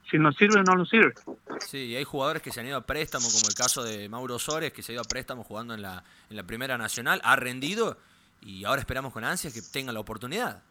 si 0.09 0.17
nos 0.17 0.35
sirve 0.35 0.59
o 0.59 0.63
no 0.63 0.75
nos 0.75 0.89
sirve. 0.89 1.13
Sí, 1.59 1.77
y 1.87 1.95
hay 1.95 2.03
jugadores 2.03 2.41
que 2.41 2.51
se 2.51 2.59
han 2.59 2.67
ido 2.67 2.77
a 2.77 2.85
préstamo, 2.85 3.25
como 3.25 3.47
el 3.49 3.55
caso 3.55 3.83
de 3.83 4.07
Mauro 4.09 4.39
Sores, 4.39 4.71
que 4.71 4.81
se 4.81 4.91
ha 4.91 4.93
ido 4.93 5.01
a 5.01 5.05
préstamo 5.05 5.43
jugando 5.43 5.73
en 5.73 5.81
la, 5.81 6.03
en 6.29 6.37
la 6.37 6.43
Primera 6.43 6.77
Nacional, 6.77 7.19
ha 7.23 7.35
rendido 7.35 7.97
y 8.41 8.65
ahora 8.65 8.81
esperamos 8.81 9.13
con 9.13 9.23
ansia 9.23 9.51
que 9.51 9.61
tenga 9.61 9.91
la 9.91 9.99
oportunidad. 9.99 10.61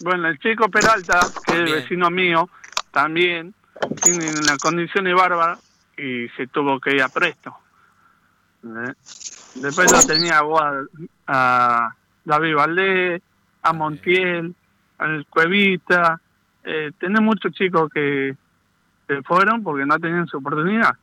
Bueno, 0.00 0.28
el 0.28 0.38
chico 0.38 0.68
Peralta, 0.68 1.20
que 1.46 1.64
es 1.64 1.72
vecino 1.72 2.10
mío, 2.10 2.48
también 2.90 3.54
tiene 4.02 4.30
una 4.30 4.56
condición 4.56 5.04
de 5.04 5.14
bárbara 5.14 5.58
y 5.96 6.28
se 6.36 6.46
tuvo 6.46 6.80
que 6.80 6.94
ir 6.94 7.02
a 7.02 7.08
presto. 7.08 7.56
¿Eh? 8.64 8.92
Después 9.56 9.92
lo 9.92 10.02
tenía 10.06 10.40
a, 11.26 11.94
David 12.24 12.54
Valdés, 12.54 13.22
a 13.62 13.72
Montiel, 13.72 14.54
a 14.98 15.22
Cuevita. 15.28 16.20
Eh, 16.64 16.92
tiene 16.98 17.20
muchos 17.20 17.52
chicos 17.52 17.90
que 17.92 18.36
se 19.06 19.22
fueron 19.22 19.62
porque 19.62 19.86
no 19.86 19.98
tenían 19.98 20.26
su 20.26 20.38
oportunidad. 20.38 20.96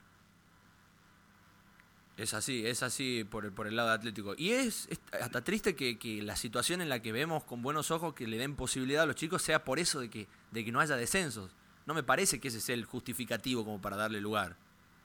Es 2.18 2.34
así, 2.34 2.66
es 2.66 2.82
así 2.82 3.24
por 3.30 3.46
el, 3.46 3.52
por 3.52 3.68
el 3.68 3.76
lado 3.76 3.92
atlético. 3.92 4.34
Y 4.36 4.50
es, 4.50 4.90
hasta 5.22 5.44
triste 5.44 5.76
que, 5.76 6.00
que, 6.00 6.24
la 6.24 6.36
situación 6.36 6.82
en 6.82 6.90
la 6.90 7.00
que 7.00 7.12
vemos 7.12 7.44
con 7.44 7.62
buenos 7.62 7.92
ojos 7.92 8.16
que 8.16 8.26
le 8.26 8.38
den 8.38 8.56
posibilidad 8.56 9.04
a 9.04 9.06
los 9.06 9.16
chicos 9.16 9.44
sea 9.44 9.64
por 9.64 9.78
eso 9.78 10.00
de 10.00 10.10
que, 10.10 10.28
de 10.52 10.66
que 10.66 10.72
no 10.72 10.80
haya 10.80 10.96
descensos. 10.96 11.56
No 11.86 11.94
me 11.94 12.02
parece 12.02 12.40
que 12.40 12.48
ese 12.48 12.60
sea 12.60 12.74
el 12.74 12.86
justificativo 12.86 13.64
como 13.64 13.80
para 13.80 13.96
darle 13.96 14.20
lugar. 14.20 14.56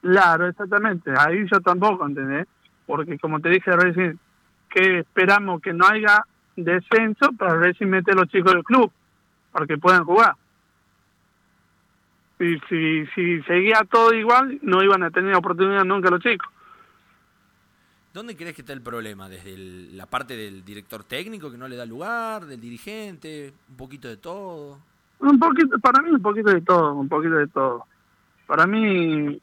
Claro, 0.01 0.49
exactamente. 0.49 1.13
Ahí 1.17 1.47
yo 1.53 1.61
tampoco, 1.61 2.07
¿entendés? 2.07 2.47
Porque 2.87 3.19
como 3.19 3.41
te 3.41 3.51
dije 3.51 3.71
recién, 3.73 4.19
que 4.71 5.01
esperamos 5.01 5.61
que 5.61 5.75
no 5.75 5.87
haya 5.87 6.25
descenso 6.57 7.31
para 7.39 7.55
ver 7.55 7.77
si 7.77 7.85
mete 7.85 8.13
a 8.13 8.15
los 8.15 8.29
chicos 8.29 8.55
del 8.55 8.65
club, 8.65 8.91
para 9.53 9.67
que 9.67 9.77
puedan 9.77 10.05
jugar. 10.05 10.35
Y 12.41 12.59
si, 12.69 13.07
si 13.15 13.43
seguía 13.43 13.87
todo 13.89 14.15
igual, 14.15 14.59
no 14.63 14.83
iban 14.83 15.03
a 15.03 15.11
tener 15.11 15.35
oportunidad 15.37 15.85
nunca 15.85 16.11
los 16.11 16.21
chicos. 16.21 16.49
¿Dónde 18.13 18.37
crees 18.37 18.55
que 18.55 18.61
está 18.61 18.75
el 18.75 18.83
problema? 18.83 19.29
¿Desde 19.29 19.57
la 19.57 20.05
parte 20.07 20.37
del 20.37 20.65
director 20.65 21.03
técnico 21.05 21.51
que 21.51 21.57
no 21.57 21.67
le 21.67 21.77
da 21.77 21.87
lugar, 21.87 22.45
del 22.45 22.61
dirigente, 22.61 23.53
un 23.71 23.77
poquito 23.77 24.09
de 24.09 24.19
todo? 24.19 24.79
Un 25.21 25.39
poquito, 25.39 25.79
para 25.79 26.03
mí 26.03 26.11
un 26.11 26.21
poquito 26.21 26.51
de 26.51 26.61
todo, 26.61 26.95
un 26.95 27.09
poquito 27.09 27.37
de 27.37 27.47
todo. 27.47 27.87
Para 28.47 28.67
mí 28.67 29.41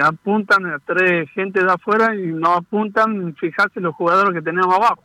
apuntan 0.00 0.66
a 0.66 0.78
tres 0.78 1.28
gente 1.30 1.64
de 1.64 1.72
afuera 1.72 2.14
y 2.14 2.26
no 2.26 2.52
apuntan, 2.52 3.34
fijarse 3.34 3.80
los 3.80 3.94
jugadores 3.94 4.32
que 4.34 4.42
tenemos 4.42 4.72
abajo. 4.72 5.02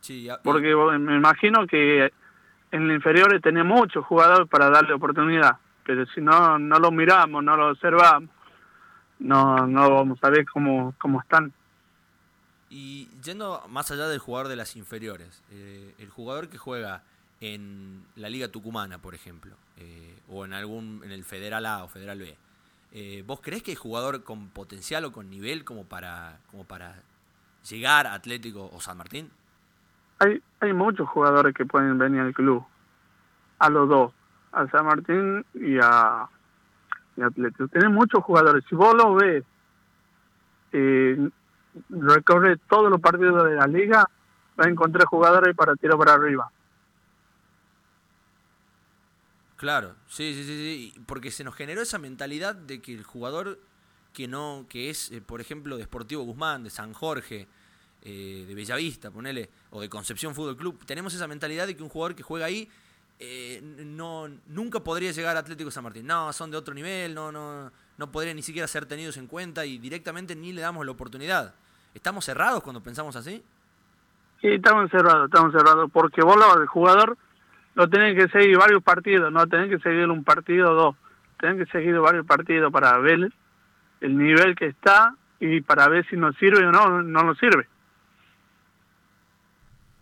Sí, 0.00 0.28
Porque 0.44 0.72
me 0.98 1.16
imagino 1.16 1.66
que 1.66 2.12
en 2.70 2.82
el 2.82 2.92
inferior 2.92 3.40
tenemos 3.40 3.76
muchos 3.76 4.04
jugadores 4.04 4.48
para 4.48 4.70
darle 4.70 4.92
oportunidad, 4.92 5.56
pero 5.84 6.06
si 6.06 6.20
no 6.20 6.58
no 6.60 6.78
lo 6.78 6.92
miramos, 6.92 7.42
no 7.42 7.56
lo 7.56 7.70
observamos, 7.70 8.30
no, 9.18 9.66
no 9.66 9.90
vamos 9.90 10.18
a 10.22 10.30
ver 10.30 10.46
cómo, 10.46 10.94
cómo 10.98 11.20
están. 11.20 11.52
Y 12.68 13.08
yendo 13.22 13.62
más 13.68 13.90
allá 13.90 14.08
del 14.08 14.18
jugador 14.18 14.48
de 14.48 14.56
las 14.56 14.76
inferiores, 14.76 15.42
eh, 15.50 15.94
el 15.98 16.10
jugador 16.10 16.48
que 16.48 16.58
juega 16.58 17.02
en 17.40 18.04
la 18.16 18.28
Liga 18.28 18.48
Tucumana, 18.48 18.98
por 18.98 19.14
ejemplo, 19.14 19.54
eh, 19.76 20.18
o 20.28 20.44
en 20.44 20.52
algún 20.52 21.02
en 21.04 21.12
el 21.12 21.24
Federal 21.24 21.66
A 21.66 21.84
o 21.84 21.88
Federal 21.88 22.18
B, 22.18 22.36
eh, 22.92 23.22
¿vos 23.26 23.40
crees 23.40 23.62
que 23.62 23.72
hay 23.72 23.76
jugador 23.76 24.24
con 24.24 24.48
potencial 24.48 25.04
o 25.04 25.12
con 25.12 25.30
nivel 25.30 25.64
como 25.64 25.84
para 25.84 26.38
como 26.50 26.64
para 26.64 26.96
llegar 27.68 28.06
a 28.06 28.14
Atlético 28.14 28.70
o 28.72 28.80
San 28.80 28.96
Martín? 28.96 29.30
Hay 30.18 30.42
hay 30.60 30.72
muchos 30.72 31.08
jugadores 31.08 31.54
que 31.54 31.66
pueden 31.66 31.98
venir 31.98 32.20
al 32.20 32.34
club, 32.34 32.64
a 33.58 33.70
los 33.70 33.88
dos, 33.88 34.12
a 34.52 34.66
San 34.68 34.86
Martín 34.86 35.44
y 35.54 35.78
a 35.78 36.28
y 37.16 37.22
Atlético. 37.22 37.68
Tienen 37.68 37.92
muchos 37.92 38.22
jugadores. 38.22 38.64
Si 38.68 38.74
vos 38.74 38.94
lo 38.94 39.14
ves, 39.14 39.44
eh, 40.72 41.28
recorre 41.90 42.56
todos 42.68 42.90
los 42.90 43.00
partidos 43.00 43.44
de 43.44 43.56
la 43.56 43.66
liga, 43.66 44.08
va 44.58 44.64
a 44.64 44.68
encontrar 44.68 45.06
jugadores 45.06 45.54
para 45.54 45.74
tirar 45.76 45.98
para 45.98 46.14
arriba. 46.14 46.50
Claro, 49.56 49.94
sí, 50.06 50.34
sí, 50.34 50.44
sí, 50.44 50.92
sí, 50.92 51.00
porque 51.06 51.30
se 51.30 51.42
nos 51.42 51.54
generó 51.54 51.80
esa 51.80 51.98
mentalidad 51.98 52.54
de 52.54 52.82
que 52.82 52.92
el 52.92 53.04
jugador 53.04 53.58
que 54.12 54.28
no, 54.28 54.66
que 54.68 54.90
es, 54.90 55.10
eh, 55.12 55.22
por 55.22 55.40
ejemplo, 55.40 55.78
de 55.78 55.84
Sportivo 55.84 56.22
Guzmán, 56.24 56.64
de 56.64 56.70
San 56.70 56.92
Jorge, 56.92 57.48
eh, 58.02 58.44
de 58.46 58.54
Bellavista, 58.54 59.10
ponele, 59.10 59.48
o 59.70 59.80
de 59.80 59.88
Concepción 59.88 60.34
Fútbol 60.34 60.56
Club, 60.56 60.84
tenemos 60.84 61.14
esa 61.14 61.26
mentalidad 61.26 61.66
de 61.66 61.74
que 61.74 61.82
un 61.82 61.88
jugador 61.88 62.14
que 62.14 62.22
juega 62.22 62.46
ahí 62.46 62.68
eh, 63.18 63.60
no 63.62 64.28
nunca 64.48 64.80
podría 64.80 65.12
llegar 65.12 65.36
a 65.36 65.40
Atlético 65.40 65.70
San 65.70 65.84
Martín. 65.84 66.06
No, 66.06 66.32
son 66.32 66.50
de 66.50 66.56
otro 66.56 66.74
nivel, 66.74 67.14
no, 67.14 67.32
no, 67.32 67.70
no 67.96 68.12
podría 68.12 68.34
ni 68.34 68.42
siquiera 68.42 68.68
ser 68.68 68.86
tenidos 68.86 69.16
en 69.16 69.26
cuenta 69.26 69.64
y 69.64 69.78
directamente 69.78 70.36
ni 70.36 70.52
le 70.52 70.60
damos 70.60 70.84
la 70.84 70.92
oportunidad. 70.92 71.54
¿Estamos 71.94 72.24
cerrados 72.24 72.62
cuando 72.62 72.82
pensamos 72.82 73.16
así? 73.16 73.42
Sí, 74.40 74.48
estamos 74.48 74.90
cerrados, 74.90 75.26
estamos 75.26 75.52
cerrados, 75.52 75.90
porque 75.90 76.20
vos 76.22 76.36
lo, 76.36 76.60
el 76.60 76.66
jugador 76.66 77.16
lo 77.74 77.88
tenés 77.88 78.14
que 78.14 78.28
seguir 78.28 78.58
varios 78.58 78.82
partidos, 78.82 79.32
no 79.32 79.46
tenés 79.46 79.70
que 79.70 79.78
seguir 79.78 80.08
un 80.10 80.22
partido 80.22 80.72
o 80.72 80.74
dos, 80.74 80.96
tenés 81.40 81.64
que 81.64 81.72
seguir 81.72 81.98
varios 81.98 82.26
partidos 82.26 82.70
para 82.70 82.98
ver 82.98 83.32
el 84.00 84.18
nivel 84.18 84.54
que 84.54 84.66
está 84.66 85.14
y 85.40 85.62
para 85.62 85.88
ver 85.88 86.06
si 86.08 86.16
nos 86.16 86.36
sirve 86.36 86.66
o 86.66 86.72
no, 86.72 87.02
no 87.02 87.22
nos 87.22 87.38
sirve. 87.38 87.66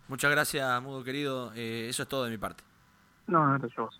Muchas 0.07 0.31
gracias, 0.31 0.81
Mudo 0.83 1.03
querido. 1.03 1.51
Eh, 1.55 1.87
eso 1.89 2.03
es 2.03 2.09
todo 2.09 2.25
de 2.25 2.29
mi 2.31 2.37
parte. 2.37 2.63
No, 3.27 3.45
no, 3.45 3.59
gracias 3.59 3.75
vos. 3.77 3.99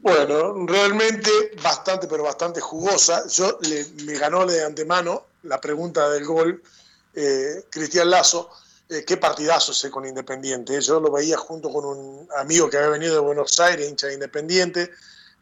Bueno, 0.00 0.66
realmente 0.66 1.30
bastante, 1.62 2.06
pero 2.08 2.22
bastante 2.22 2.60
jugosa. 2.60 3.26
Yo 3.28 3.58
le, 3.60 3.84
me 4.04 4.14
ganó 4.14 4.46
de 4.46 4.64
antemano 4.64 5.26
la 5.42 5.60
pregunta 5.60 6.08
del 6.08 6.24
gol, 6.24 6.62
eh, 7.14 7.66
Cristian 7.68 8.08
Lazo, 8.08 8.50
eh, 8.88 9.04
qué 9.04 9.18
partidazo 9.18 9.72
ese 9.72 9.90
con 9.90 10.06
Independiente. 10.06 10.80
Yo 10.80 10.98
lo 10.98 11.10
veía 11.12 11.36
junto 11.36 11.70
con 11.70 11.84
un 11.84 12.28
amigo 12.38 12.70
que 12.70 12.78
había 12.78 12.88
venido 12.88 13.14
de 13.14 13.20
Buenos 13.20 13.60
Aires, 13.60 13.88
hincha 13.88 14.06
de 14.06 14.14
Independiente, 14.14 14.90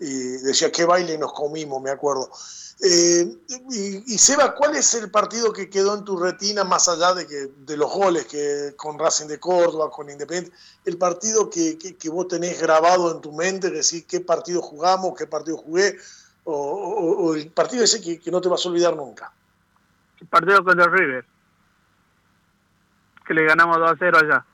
y 0.00 0.38
decía, 0.38 0.72
qué 0.72 0.84
baile 0.84 1.18
nos 1.18 1.32
comimos, 1.32 1.80
me 1.82 1.90
acuerdo. 1.90 2.30
Eh, 2.82 3.36
y, 4.06 4.16
Seba, 4.16 4.54
¿cuál 4.54 4.74
es 4.74 4.94
el 4.94 5.10
partido 5.10 5.52
que 5.52 5.68
quedó 5.68 5.94
en 5.94 6.04
tu 6.04 6.16
retina 6.18 6.64
más 6.64 6.88
allá 6.88 7.12
de, 7.12 7.26
que, 7.26 7.50
de 7.58 7.76
los 7.76 7.92
goles 7.92 8.24
que 8.24 8.72
con 8.74 8.98
Racing 8.98 9.26
de 9.26 9.38
Córdoba, 9.38 9.90
con 9.90 10.08
Independiente? 10.08 10.56
El 10.86 10.96
partido 10.96 11.50
que, 11.50 11.76
que, 11.76 12.08
vos 12.08 12.28
tenés 12.28 12.58
grabado 12.58 13.14
en 13.14 13.20
tu 13.20 13.32
mente, 13.32 13.70
decir 13.70 14.06
qué 14.06 14.20
partido 14.20 14.62
jugamos, 14.62 15.14
qué 15.14 15.26
partido 15.26 15.58
jugué, 15.58 15.98
o, 16.44 17.34
el 17.34 17.50
partido 17.50 17.84
ese 17.84 18.00
que, 18.00 18.30
no 18.30 18.40
te 18.40 18.48
vas 18.48 18.64
a 18.64 18.70
olvidar 18.70 18.96
nunca. 18.96 19.30
El 20.18 20.28
partido 20.28 20.64
con 20.64 20.80
el 20.80 20.90
River, 20.90 21.26
que 23.26 23.34
le 23.34 23.44
ganamos 23.44 23.76
2 23.76 23.90
a 23.90 23.96
0 23.98 24.18
allá. 24.22 24.46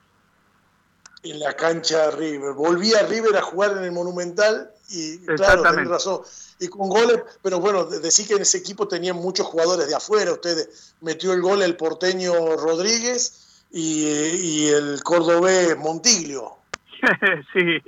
En 1.31 1.41
la 1.41 1.55
cancha 1.55 2.07
de 2.07 2.11
River. 2.12 2.53
Volví 2.53 2.95
a 2.95 3.03
River 3.07 3.37
a 3.37 3.43
jugar 3.43 3.77
en 3.77 3.85
el 3.85 3.93
Monumental 3.93 4.71
y 4.89 5.19
claro, 5.27 5.62
tenés 5.62 5.89
razón 5.89 6.23
y 6.59 6.69
con 6.69 6.89
goles, 6.89 7.23
pero 7.43 7.61
bueno, 7.61 7.85
decir 7.85 8.27
que 8.27 8.35
en 8.35 8.43
ese 8.43 8.59
equipo 8.59 8.89
tenían 8.89 9.17
muchos 9.17 9.47
jugadores 9.47 9.89
de 9.89 9.95
afuera, 9.95 10.33
ustedes 10.33 10.95
metió 11.01 11.33
el 11.33 11.43
gol 11.43 11.62
el 11.62 11.77
porteño 11.77 12.57
Rodríguez 12.57 13.65
y, 13.71 14.69
el 14.69 15.03
cordobés 15.03 15.77
Montiglio. 15.77 16.53
sí, 17.53 17.83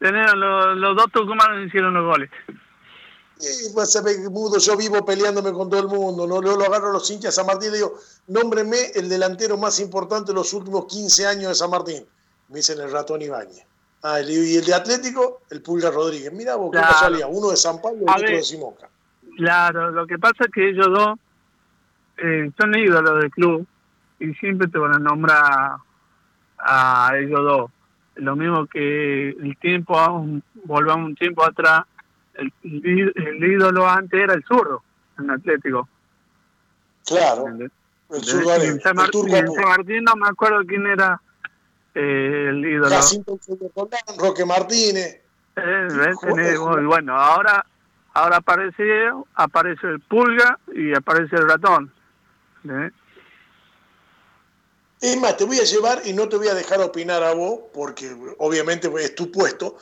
los, 0.00 0.76
los 0.76 0.96
dos 0.96 1.06
tucumanos 1.12 1.66
hicieron 1.66 1.94
los 1.94 2.06
goles. 2.06 2.30
Y 3.40 3.72
pues, 3.72 4.02
mudo, 4.30 4.58
yo 4.58 4.76
vivo 4.76 5.04
peleándome 5.04 5.52
con 5.52 5.70
todo 5.70 5.80
el 5.80 5.86
mundo, 5.86 6.26
¿no? 6.26 6.42
Yo 6.42 6.56
lo 6.56 6.64
agarro 6.64 6.88
a 6.90 6.92
los 6.92 7.08
hinchas 7.08 7.36
de 7.36 7.40
San 7.40 7.46
Martín 7.46 7.70
y 7.70 7.76
digo, 7.76 7.96
nómbreme 8.26 8.90
el 8.96 9.08
delantero 9.08 9.56
más 9.56 9.78
importante 9.78 10.32
de 10.32 10.34
los 10.34 10.52
últimos 10.54 10.86
15 10.86 11.26
años 11.26 11.48
de 11.50 11.54
San 11.54 11.70
Martín. 11.70 12.04
Me 12.48 12.56
dicen 12.56 12.80
el 12.80 12.90
ratón 12.90 13.22
Ibañez. 13.22 13.64
Ah, 14.02 14.20
y 14.20 14.56
el 14.56 14.64
de 14.64 14.74
Atlético, 14.74 15.42
el 15.50 15.60
Pulga 15.60 15.90
Rodríguez. 15.90 16.32
Mira 16.32 16.54
vos, 16.54 16.70
qué 16.72 16.78
salía 16.78 17.26
uno 17.26 17.50
de 17.50 17.56
San 17.56 17.80
Pablo 17.80 18.00
y 18.00 18.10
otro 18.10 18.28
de 18.28 18.42
Simoca. 18.42 18.88
Claro, 19.36 19.90
lo 19.90 20.06
que 20.06 20.18
pasa 20.18 20.44
es 20.44 20.50
que 20.52 20.70
ellos 20.70 20.86
dos 20.86 21.18
eh, 22.16 22.50
son 22.58 22.74
ídolos 22.76 23.20
del 23.20 23.30
club 23.30 23.66
y 24.20 24.34
siempre 24.34 24.68
te 24.68 24.78
van 24.78 24.94
a 24.94 24.98
nombrar 24.98 25.76
a 26.58 27.10
ellos 27.16 27.40
dos. 27.42 27.70
Lo 28.16 28.34
mismo 28.34 28.66
que 28.66 29.30
el 29.30 29.56
tiempo, 29.58 29.94
volvamos 30.64 31.06
un 31.06 31.14
tiempo 31.16 31.44
atrás, 31.44 31.84
el, 32.34 32.52
ídolo 32.62 33.88
antes 33.88 34.20
era 34.20 34.34
el 34.34 34.44
zurdo 34.44 34.82
en 35.18 35.30
Atlético. 35.30 35.88
Claro. 37.06 37.46
El 37.48 38.24
zurdo 38.24 38.54
en 38.54 38.80
San 38.80 38.96
Martín 38.96 40.04
no 40.04 40.16
me 40.16 40.28
acuerdo 40.28 40.64
quién 40.66 40.86
era 40.86 41.20
eh, 41.98 42.48
el 42.50 42.64
ídolo. 42.64 42.96
Roque 44.16 44.44
Martínez. 44.44 45.20
Eh, 45.56 46.56
bueno, 46.86 47.18
ahora 47.18 47.66
ahora 48.14 48.36
aparece 48.36 49.10
aparece 49.34 49.86
el 49.88 50.00
pulga 50.00 50.58
y 50.72 50.94
aparece 50.94 51.34
el 51.36 51.48
ratón. 51.48 51.92
¿eh? 52.68 52.90
Es 55.00 55.16
más, 55.20 55.36
te 55.36 55.44
voy 55.44 55.58
a 55.58 55.64
llevar 55.64 56.02
y 56.04 56.12
no 56.12 56.28
te 56.28 56.36
voy 56.36 56.48
a 56.48 56.54
dejar 56.54 56.80
opinar 56.80 57.22
a 57.22 57.34
vos, 57.34 57.60
porque 57.72 58.16
obviamente 58.38 58.90
es 58.98 59.14
tu 59.14 59.30
puesto, 59.32 59.76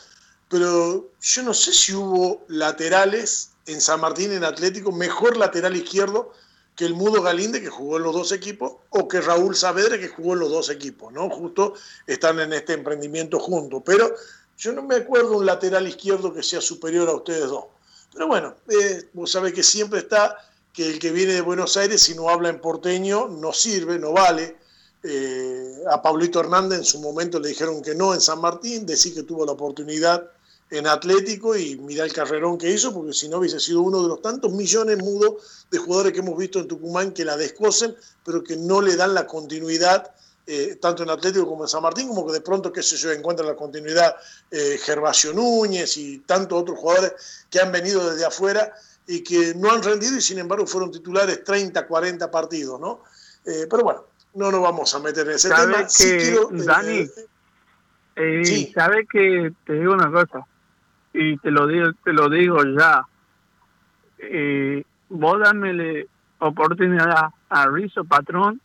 pero 0.49 1.11
yo 1.21 1.43
no 1.43 1.53
sé 1.53 1.73
si 1.73 1.95
hubo 1.95 2.45
laterales 2.49 3.53
en 3.67 3.81
San 3.81 4.01
Martín 4.01 4.33
en 4.33 4.45
Atlético, 4.45 4.93
mejor 4.93 5.37
lateral 5.37 5.77
izquierdo 5.77 6.33
que 6.77 6.85
el 6.85 6.95
Mudo 6.95 7.23
Galinde, 7.23 7.63
que 7.63 7.71
jugó 7.71 7.97
en 7.97 8.03
los 8.03 8.15
dos 8.15 8.33
equipos, 8.33 8.75
o 8.91 9.09
que 9.09 9.23
Raúl 9.23 9.57
Saavedra, 9.57 9.99
que 9.99 10.09
jugó 10.09 10.35
en 10.35 10.41
los 10.41 10.51
dos 10.51 10.69
equipos, 10.69 11.11
¿no? 11.11 11.31
Justo 11.31 11.73
están 12.07 12.39
en 12.39 12.53
este 12.53 12.75
emprendimiento 12.75 13.41
juntos. 13.41 13.83
Pero 13.85 14.15
yo 14.59 14.73
no 14.75 14.83
me 14.83 14.97
acuerdo 14.97 15.39
un 15.39 15.47
lateral 15.47 15.89
izquierdo 15.89 16.35
que 16.35 16.43
sea 16.43 16.61
superior 16.61 17.09
a 17.09 17.15
ustedes 17.15 17.49
dos. 17.49 17.65
Pero 18.13 18.27
bueno, 18.29 18.55
eh, 18.69 19.09
vos 19.15 19.33
sabés 19.33 19.55
que 19.55 19.63
siempre 19.63 20.01
está 20.01 20.37
que 20.73 20.91
el 20.91 20.99
que 20.99 21.11
viene 21.11 21.33
de 21.33 21.41
Buenos 21.41 21.79
Aires, 21.79 22.03
si 22.03 22.15
no 22.15 22.29
habla 22.29 22.51
en 22.51 22.61
porteño, 22.61 23.29
no 23.29 23.55
sirve, 23.55 23.99
no 23.99 24.13
vale. 24.13 24.57
Eh, 25.03 25.75
a 25.91 26.03
Pablito 26.03 26.41
Hernández 26.41 26.79
en 26.81 26.85
su 26.85 27.01
momento 27.01 27.41
le 27.41 27.49
dijeron 27.49 27.81
que 27.81 27.95
no 27.95 28.13
en 28.13 28.21
San 28.21 28.41
Martín, 28.41 28.85
decir 28.85 29.15
que 29.15 29.23
tuvo 29.23 29.47
la 29.47 29.53
oportunidad 29.53 30.31
en 30.71 30.87
Atlético 30.87 31.57
y 31.57 31.77
mira 31.77 32.05
el 32.05 32.13
carrerón 32.13 32.59
que 32.59 32.71
hizo, 32.71 32.93
porque 32.93 33.13
si 33.13 33.29
no 33.29 33.39
hubiese 33.39 33.61
sido 33.61 33.83
uno 33.83 34.03
de 34.03 34.09
los 34.09 34.21
tantos 34.21 34.53
millones 34.53 34.99
mudos 34.99 35.67
de 35.71 35.79
jugadores 35.79 36.13
que 36.13 36.19
hemos 36.19 36.37
visto 36.37 36.59
en 36.59 36.69
Tucumán 36.69 37.13
que 37.13 37.25
la 37.25 37.37
descosen, 37.37 37.95
pero 38.25 38.43
que 38.43 38.57
no 38.57 38.81
le 38.81 38.97
dan 38.97 39.15
la 39.15 39.27
continuidad, 39.27 40.13
eh, 40.47 40.77
tanto 40.81 41.03
en 41.03 41.11
Atlético 41.11 41.47
como 41.47 41.65
en 41.65 41.69
San 41.69 41.83
Martín, 41.83 42.09
como 42.09 42.27
que 42.27 42.33
de 42.33 42.41
pronto, 42.41 42.73
qué 42.73 42.83
sé 42.83 42.97
yo, 42.97 43.13
encuentra 43.13 43.47
la 43.47 43.55
continuidad 43.55 44.17
eh, 44.51 44.79
Gervasio 44.83 45.33
Núñez 45.33 45.97
y 45.97 46.19
tantos 46.21 46.63
otros 46.63 46.79
jugadores 46.79 47.13
que 47.49 47.61
han 47.61 47.71
venido 47.71 48.09
desde 48.11 48.25
afuera 48.25 48.73
y 49.07 49.23
que 49.23 49.55
no 49.55 49.71
han 49.71 49.83
rendido 49.83 50.17
y 50.17 50.21
sin 50.21 50.39
embargo 50.39 50.67
fueron 50.67 50.91
titulares 50.91 51.45
30, 51.45 51.87
40 51.87 52.31
partidos, 52.31 52.81
¿no? 52.81 53.05
Eh, 53.45 53.67
pero 53.71 53.85
bueno, 53.85 54.05
no 54.35 54.51
nos 54.51 54.61
vamos 54.61 54.93
a 54.95 54.99
meter 54.99 55.29
en 55.29 55.35
ese 55.35 55.49
tema. 55.49 55.87
Que, 55.87 56.39
Dani, 56.51 57.09
sí. 58.45 58.73
¿sabe 58.75 59.07
que 59.07 59.53
te 59.65 59.73
digo 59.75 59.93
una 59.93 60.11
cosa? 60.11 60.45
Y 61.17 61.39
te 61.39 61.51
lo 61.51 61.67
digo, 61.67 61.93
te 62.05 62.13
lo 62.13 62.29
digo 62.29 62.59
ya. 62.79 63.07
Eh, 64.19 64.85
vos 65.09 65.41
dámele 65.41 66.09
oportunidad 66.39 67.31
a 67.49 67.69
Rizzo 67.69 68.05
Patrón 68.05 68.61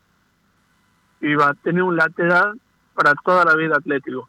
y 1.21 1.33
va 1.35 1.49
a 1.49 1.53
tener 1.53 1.83
un 1.83 1.95
lateral 1.95 2.59
para 2.93 3.13
toda 3.23 3.45
la 3.45 3.55
vida 3.55 3.77
atlético. 3.77 4.27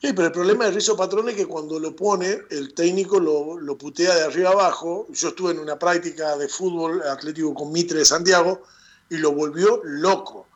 Sí, 0.00 0.12
pero 0.14 0.28
el 0.28 0.32
problema 0.32 0.64
de 0.64 0.72
Rizzo 0.72 0.96
Patrón 0.96 1.28
es 1.28 1.34
que 1.34 1.46
cuando 1.46 1.78
lo 1.78 1.94
pone, 1.94 2.38
el 2.50 2.72
técnico 2.74 3.20
lo, 3.20 3.58
lo, 3.58 3.76
putea 3.76 4.14
de 4.14 4.24
arriba 4.24 4.50
abajo. 4.50 5.06
Yo 5.10 5.28
estuve 5.28 5.52
en 5.52 5.58
una 5.58 5.78
práctica 5.78 6.36
de 6.36 6.48
fútbol 6.48 7.02
atlético 7.02 7.54
con 7.54 7.70
Mitre 7.70 7.98
de 7.98 8.04
Santiago 8.06 8.62
y 9.10 9.18
lo 9.18 9.32
volvió 9.32 9.80
loco. 9.84 10.46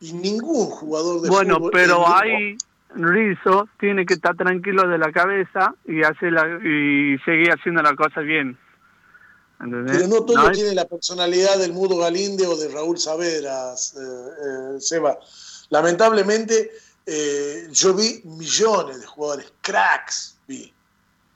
Y 0.00 0.12
ningún 0.12 0.66
jugador 0.66 1.20
de 1.20 1.30
bueno, 1.30 1.56
fútbol. 1.56 1.70
Bueno, 1.72 2.04
pero 2.04 2.16
hay, 2.16 2.56
Rizzo 2.94 3.68
tiene 3.78 4.04
que 4.06 4.14
estar 4.14 4.36
tranquilo 4.36 4.88
de 4.88 4.98
la 4.98 5.12
cabeza 5.12 5.74
y 5.86 6.02
hace 6.02 6.28
y 6.28 7.18
seguir 7.24 7.50
haciendo 7.50 7.82
la 7.82 7.94
cosa 7.94 8.20
bien. 8.20 8.58
Pero 9.58 10.08
no 10.08 10.24
todo 10.24 10.50
tiene 10.50 10.74
la 10.74 10.86
personalidad 10.86 11.56
del 11.58 11.72
Mudo 11.72 11.96
Galinde 11.96 12.46
o 12.46 12.56
de 12.56 12.68
Raúl 12.68 12.98
Saavedra, 12.98 13.72
eh, 13.72 14.76
eh, 14.76 14.80
Seba. 14.80 15.16
Lamentablemente, 15.70 16.72
eh, 17.06 17.68
yo 17.70 17.94
vi 17.94 18.20
millones 18.24 19.00
de 19.00 19.06
jugadores, 19.06 19.52
cracks, 19.60 20.36
vi, 20.48 20.72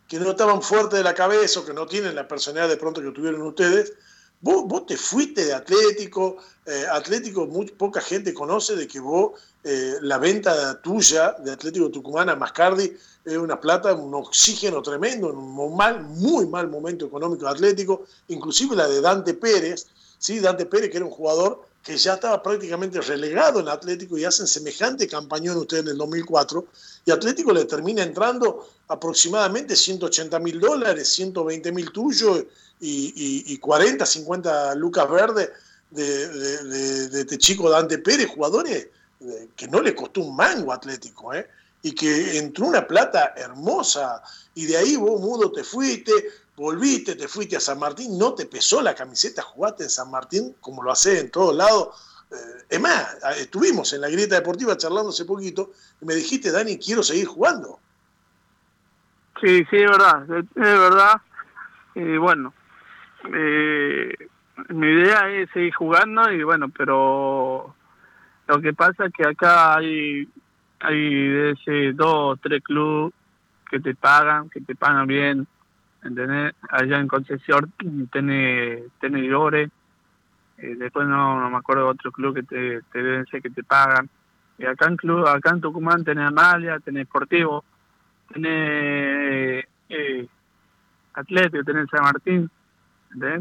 que 0.08 0.18
no 0.18 0.30
estaban 0.30 0.60
fuertes 0.60 0.98
de 0.98 1.04
la 1.04 1.14
cabeza 1.14 1.60
o 1.60 1.64
que 1.64 1.72
no 1.72 1.86
tienen 1.86 2.16
la 2.16 2.26
personalidad 2.26 2.68
de 2.68 2.76
pronto 2.76 3.00
que 3.00 3.12
tuvieron 3.12 3.42
ustedes, 3.42 3.92
Vos, 4.40 4.87
te 4.87 4.96
fuiste 4.96 5.44
de 5.46 5.55
Atlético, 5.55 6.37
eh, 6.66 6.85
Atlético, 6.90 7.49
poca 7.77 8.01
gente 8.01 8.35
conoce 8.35 8.77
de 8.77 8.87
que 8.87 9.01
vos, 9.01 9.33
eh, 9.64 9.94
la 10.03 10.18
venta 10.18 10.81
tuya 10.83 11.33
de 11.33 11.53
Atlético 11.53 11.90
Tucumán 11.90 12.29
a 12.29 12.37
Mascardi 12.37 12.96
es 13.25 13.37
una 13.37 13.61
plata, 13.61 13.94
un 13.94 14.14
oxígeno 14.14 14.83
tremendo, 14.83 15.31
en 15.31 15.37
un 15.37 15.77
mal, 15.77 16.05
muy 16.05 16.46
mal 16.46 16.68
momento 16.68 17.07
económico 17.07 17.46
de 17.46 17.51
Atlético, 17.51 18.05
inclusive 18.29 18.77
la 18.77 18.87
de 18.87 19.01
Dante 19.01 19.35
Pérez, 19.35 19.87
¿sí? 20.18 20.38
Dante 20.38 20.66
Pérez 20.66 20.90
que 20.90 20.99
era 20.99 21.07
un 21.07 21.12
jugador 21.12 21.62
que 21.87 21.96
ya 21.96 22.14
estaba 22.14 22.42
prácticamente 22.42 23.01
relegado 23.01 23.61
en 23.61 23.68
Atlético 23.68 24.18
y 24.18 24.25
hacen 24.25 24.49
semejante 24.49 25.07
campañón 25.07 25.57
ustedes 25.57 25.85
en 25.85 25.90
el 25.90 25.99
2004, 25.99 26.66
y 27.05 27.12
Atlético 27.12 27.53
le 27.53 27.64
termina 27.64 28.03
entrando 28.03 28.68
aproximadamente 28.88 29.77
180 29.77 30.37
mil 30.40 30.59
dólares, 30.59 31.09
120 31.11 31.70
mil 31.70 31.92
tuyos 31.92 32.42
y, 32.81 33.53
y, 33.53 33.57
40, 33.59 34.05
50 34.05 34.75
lucas 34.75 35.09
verdes 35.09 35.51
de, 35.90 36.29
de, 37.09 37.20
este 37.20 37.38
chico 37.38 37.70
Dante 37.70 37.99
Pérez, 37.99 38.31
jugadores 38.35 38.88
eh, 39.20 39.49
que 39.55 39.68
no 39.68 39.81
le 39.81 39.94
costó 39.94 40.22
un 40.22 40.35
mango 40.35 40.72
Atlético, 40.72 41.33
¿eh? 41.35 41.49
Y 41.82 41.94
que 41.94 42.38
entró 42.38 42.66
una 42.66 42.86
plata 42.86 43.34
hermosa, 43.36 44.22
y 44.54 44.66
de 44.66 44.76
ahí 44.76 44.96
vos, 44.96 45.20
Mudo, 45.20 45.52
te 45.52 45.62
fuiste, 45.62 46.12
volviste, 46.56 47.14
te 47.14 47.28
fuiste 47.28 47.56
a 47.56 47.60
San 47.60 47.78
Martín, 47.78 48.18
no 48.18 48.34
te 48.34 48.46
pesó 48.46 48.80
la 48.80 48.94
camiseta, 48.94 49.42
jugaste 49.42 49.84
en 49.84 49.90
San 49.90 50.10
Martín 50.10 50.56
como 50.60 50.82
lo 50.82 50.90
hace 50.90 51.20
en 51.20 51.30
todos 51.30 51.54
lados. 51.54 52.24
Eh, 52.30 52.64
es 52.70 52.80
más, 52.80 53.18
estuvimos 53.38 53.92
en 53.92 54.00
la 54.00 54.08
grieta 54.08 54.36
deportiva 54.36 54.76
charlando 54.76 55.10
hace 55.10 55.24
poquito 55.24 55.72
y 56.00 56.06
me 56.06 56.14
dijiste, 56.14 56.50
Dani, 56.50 56.78
quiero 56.78 57.02
seguir 57.02 57.26
jugando. 57.26 57.78
Sí, 59.40 59.64
sí, 59.70 59.76
es 59.76 59.90
verdad, 59.90 60.22
es 60.30 60.46
verdad. 60.54 61.20
Y 61.94 62.16
bueno, 62.16 62.54
eh, 63.32 64.14
mi 64.68 64.86
idea 64.86 65.30
es 65.30 65.50
seguir 65.50 65.74
jugando 65.74 66.32
y 66.32 66.42
bueno, 66.42 66.70
pero 66.70 67.74
lo 68.48 68.60
que 68.60 68.72
pasa 68.72 69.06
es 69.06 69.12
que 69.12 69.26
acá 69.26 69.76
hay 69.76 70.28
hay 70.80 71.28
de 71.28 71.50
ese 71.52 71.92
dos 71.92 72.38
tres 72.40 72.62
clubes 72.62 73.14
que 73.70 73.80
te 73.80 73.94
pagan, 73.94 74.48
que 74.48 74.60
te 74.60 74.74
pagan 74.74 75.06
bien, 75.06 75.46
¿entendés? 76.02 76.54
Allá 76.68 76.98
en 76.98 77.08
Concesión 77.08 77.72
tiene, 78.12 78.84
tiene 79.00 79.26
Llore, 79.26 79.70
eh, 80.58 80.74
después 80.76 81.06
no, 81.06 81.50
me 81.50 81.56
acuerdo 81.56 81.84
de 81.84 81.90
otro 81.90 82.12
club 82.12 82.34
que 82.34 82.42
te, 82.42 82.82
deben 82.94 83.26
ser 83.26 83.42
que 83.42 83.50
te 83.50 83.62
pagan. 83.62 84.08
Y 84.58 84.64
acá 84.64 84.86
en 84.86 84.96
club, 84.96 85.26
acá 85.26 85.50
en 85.50 85.60
Tucumán 85.60 86.04
tenés 86.04 86.28
Amalia, 86.28 86.78
tenés 86.80 87.06
Sportivo, 87.06 87.64
tenés 88.32 89.66
eh, 89.88 90.26
Atlético, 91.12 91.64
tenés 91.64 91.88
San 91.90 92.02
Martín, 92.02 92.50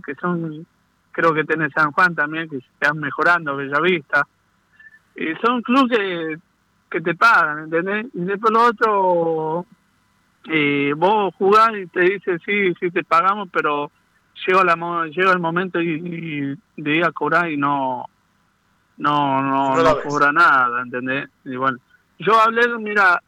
que 0.06 0.16
son, 0.16 0.66
creo 1.12 1.34
que 1.34 1.46
tenés 1.46 1.72
San 1.74 1.92
Juan 1.92 2.16
también, 2.16 2.50
que 2.50 2.58
están 2.58 3.00
mejorando, 3.00 3.56
Bellavista. 3.56 4.28
Y 5.16 5.34
son 5.36 5.62
clubes 5.62 5.98
que, 5.98 6.40
que 6.90 7.02
te 7.02 7.16
pagan, 7.16 7.66
¿entendés? 7.66 8.08
Y 8.14 8.22
después 8.22 8.54
lo 8.54 8.66
otro, 8.66 9.66
eh, 10.50 10.94
vos 10.96 11.34
jugás 11.36 11.72
y 11.76 11.88
te 11.88 12.02
dice 12.02 12.38
sí, 12.46 12.74
sí 12.80 12.92
te 12.92 13.04
pagamos, 13.04 13.50
pero 13.52 13.92
llega, 14.46 14.64
la, 14.64 15.06
llega 15.08 15.32
el 15.32 15.40
momento 15.40 15.82
y, 15.82 16.58
de 16.78 16.96
ir 16.96 17.04
a 17.04 17.12
cobrar 17.12 17.50
y 17.50 17.58
no 17.58 18.06
no 18.98 19.42
no, 19.42 19.76
no, 19.76 20.02
cobra 20.02 20.32
nada, 20.32 20.82
¿entendés? 20.82 21.30
Y 21.44 21.56
bueno, 21.56 21.78
yo 22.20 22.40
hablé, 22.40 22.62
mira, 22.80 23.22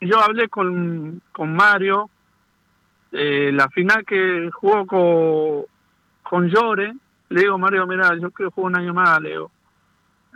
yo 0.00 0.20
hablé 0.20 0.48
con, 0.48 1.22
con 1.32 1.54
Mario, 1.54 2.10
eh, 3.12 3.50
la 3.52 3.68
final 3.68 4.04
que 4.04 4.50
jugó 4.52 4.86
con, 4.86 5.64
con 6.22 6.48
Llore, 6.48 6.92
le 7.30 7.40
digo, 7.40 7.56
Mario, 7.56 7.86
mira, 7.86 8.14
yo 8.16 8.30
quiero 8.30 8.50
jugar 8.50 8.72
un 8.72 8.78
año 8.80 8.94
más, 8.94 9.20
le 9.20 9.30
digo. 9.30 9.50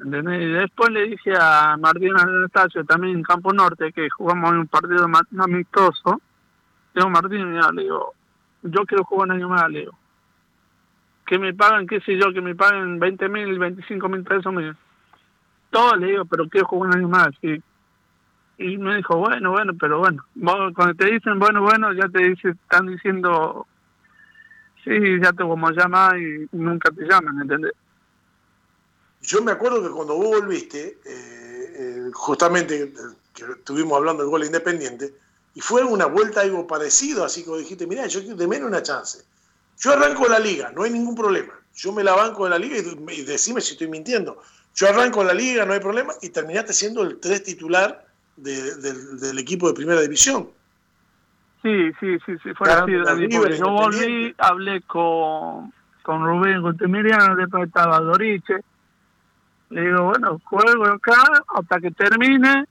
Y 0.05 0.53
después 0.53 0.91
le 0.91 1.09
dije 1.09 1.33
a 1.39 1.77
Martín 1.79 2.13
Anastasio, 2.17 2.85
también 2.85 3.17
en 3.17 3.23
Campo 3.23 3.53
Norte, 3.53 3.93
que 3.93 4.11
jugamos 4.11 4.53
un 4.53 4.67
partido 4.67 5.07
amistoso. 5.39 6.21
Le 6.93 7.01
digo, 7.01 7.11
Martín, 7.11 7.51
mira, 7.51 7.71
le 7.73 7.83
digo, 7.83 8.13
yo 8.63 8.85
quiero 8.85 9.05
jugar 9.05 9.29
un 9.29 9.37
año 9.37 9.49
más, 9.49 9.71
le 9.71 9.81
digo. 9.81 9.99
Que 11.25 11.39
me 11.39 11.55
pagan, 11.55 11.87
qué 11.87 12.01
sé 12.01 12.17
yo, 12.19 12.33
que 12.33 12.41
me 12.41 12.55
paguen 12.55 12.99
20 12.99 13.29
mil, 13.29 13.59
25 13.59 14.09
mil 14.09 14.23
pesos. 14.23 14.53
Me... 14.53 14.75
Todo 15.71 15.97
le 15.97 16.09
digo, 16.09 16.25
pero 16.27 16.49
quiero 16.49 16.67
jugar 16.67 16.91
un 16.91 16.97
año 16.97 17.09
más, 17.09 17.29
sí 17.41 17.63
y 18.59 18.79
me 18.79 18.97
dijo, 18.97 19.17
bueno, 19.19 19.51
bueno, 19.51 19.73
pero 19.79 19.99
bueno, 19.99 20.25
cuando 20.75 20.95
te 20.95 21.11
dicen 21.11 21.39
bueno, 21.39 21.63
bueno, 21.63 21.93
ya 21.93 22.09
te 22.09 22.23
dice, 22.23 22.51
están 22.51 22.87
diciendo, 22.87 23.67
sí, 24.83 24.93
ya 25.23 25.33
te 25.33 25.43
vamos 25.43 25.71
a 25.71 25.75
llamar 25.75 26.19
y 26.19 26.49
nunca 26.53 26.91
te 26.91 27.05
llaman, 27.05 27.43
¿entendés? 27.43 27.73
Yo 29.23 29.43
me 29.43 29.53
acuerdo 29.53 29.83
que 29.83 29.91
cuando 29.91 30.15
vos 30.15 30.41
volviste, 30.41 30.99
eh, 31.05 31.75
eh, 31.79 32.11
justamente 32.13 32.93
que 33.35 33.45
estuvimos 33.45 33.97
hablando 33.99 34.23
del 34.23 34.31
gol 34.31 34.45
independiente, 34.45 35.15
y 35.55 35.61
fue 35.61 35.83
una 35.83 36.07
vuelta 36.07 36.43
algo 36.43 36.67
parecido, 36.67 37.25
así 37.25 37.45
que 37.45 37.57
dijiste, 37.59 37.87
mira, 37.87 38.07
yo 38.07 38.21
quiero 38.21 38.37
de 38.37 38.47
menos 38.47 38.69
una 38.69 38.83
chance. 38.83 39.25
Yo 39.79 39.93
arranco 39.93 40.29
la 40.29 40.39
liga, 40.39 40.71
no 40.75 40.83
hay 40.83 40.91
ningún 40.91 41.15
problema. 41.15 41.55
Yo 41.75 41.93
me 41.93 42.05
la 42.05 42.15
banco 42.15 42.45
de 42.45 42.51
la 42.51 42.59
liga 42.59 42.77
y, 42.79 43.21
y 43.21 43.25
decime 43.25 43.61
si 43.61 43.73
estoy 43.73 43.89
mintiendo. 43.89 44.41
Yo 44.75 44.89
arranco 44.89 45.25
la 45.25 45.33
liga, 45.33 45.65
no 45.65 45.73
hay 45.73 45.81
problema, 45.81 46.13
y 46.21 46.29
terminaste 46.29 46.73
siendo 46.73 47.03
el 47.03 47.19
tres 47.19 47.43
titular 47.43 48.07
del 48.37 49.39
equipo 49.39 49.69
de 49.69 49.75
primera 49.75 50.01
división. 50.01 50.51
Sí, 51.63 51.91
sí, 51.99 52.19
sí, 52.25 52.33
sí 52.43 52.55
fue 52.55 52.71
así. 52.71 52.93
yo 53.59 53.71
volví, 53.71 54.35
hablé 54.39 54.83
con, 54.83 55.73
con 56.03 56.25
Rubén 56.25 56.61
Gutemiriano, 56.61 57.35
después 57.35 57.67
estaba 57.67 57.99
Doriche. 58.01 58.57
Le 59.71 59.81
digo, 59.81 60.05
bueno, 60.05 60.41
juego 60.45 60.85
acá 60.87 61.23
hasta 61.55 61.81
que 61.81 61.91
termine 61.91 62.67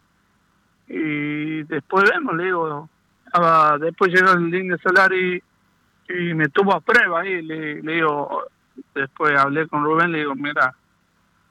y 0.88 1.63
después 1.63 2.10
vemos, 2.10 2.36
le 2.36 2.45
digo. 2.45 2.89
después 3.79 4.13
llegó 4.13 4.31
el 4.31 4.49
Línea 4.49 4.77
Solari 4.77 5.41
y 6.08 6.34
me 6.34 6.49
tuvo 6.49 6.73
a 6.73 6.79
prueba 6.79 7.21
ahí, 7.21 7.41
le, 7.41 7.81
le 7.81 7.93
digo, 7.93 8.43
después 8.93 9.38
hablé 9.38 9.67
con 9.67 9.84
Rubén, 9.84 10.12
le 10.12 10.19
digo, 10.19 10.36
mira, 10.36 10.73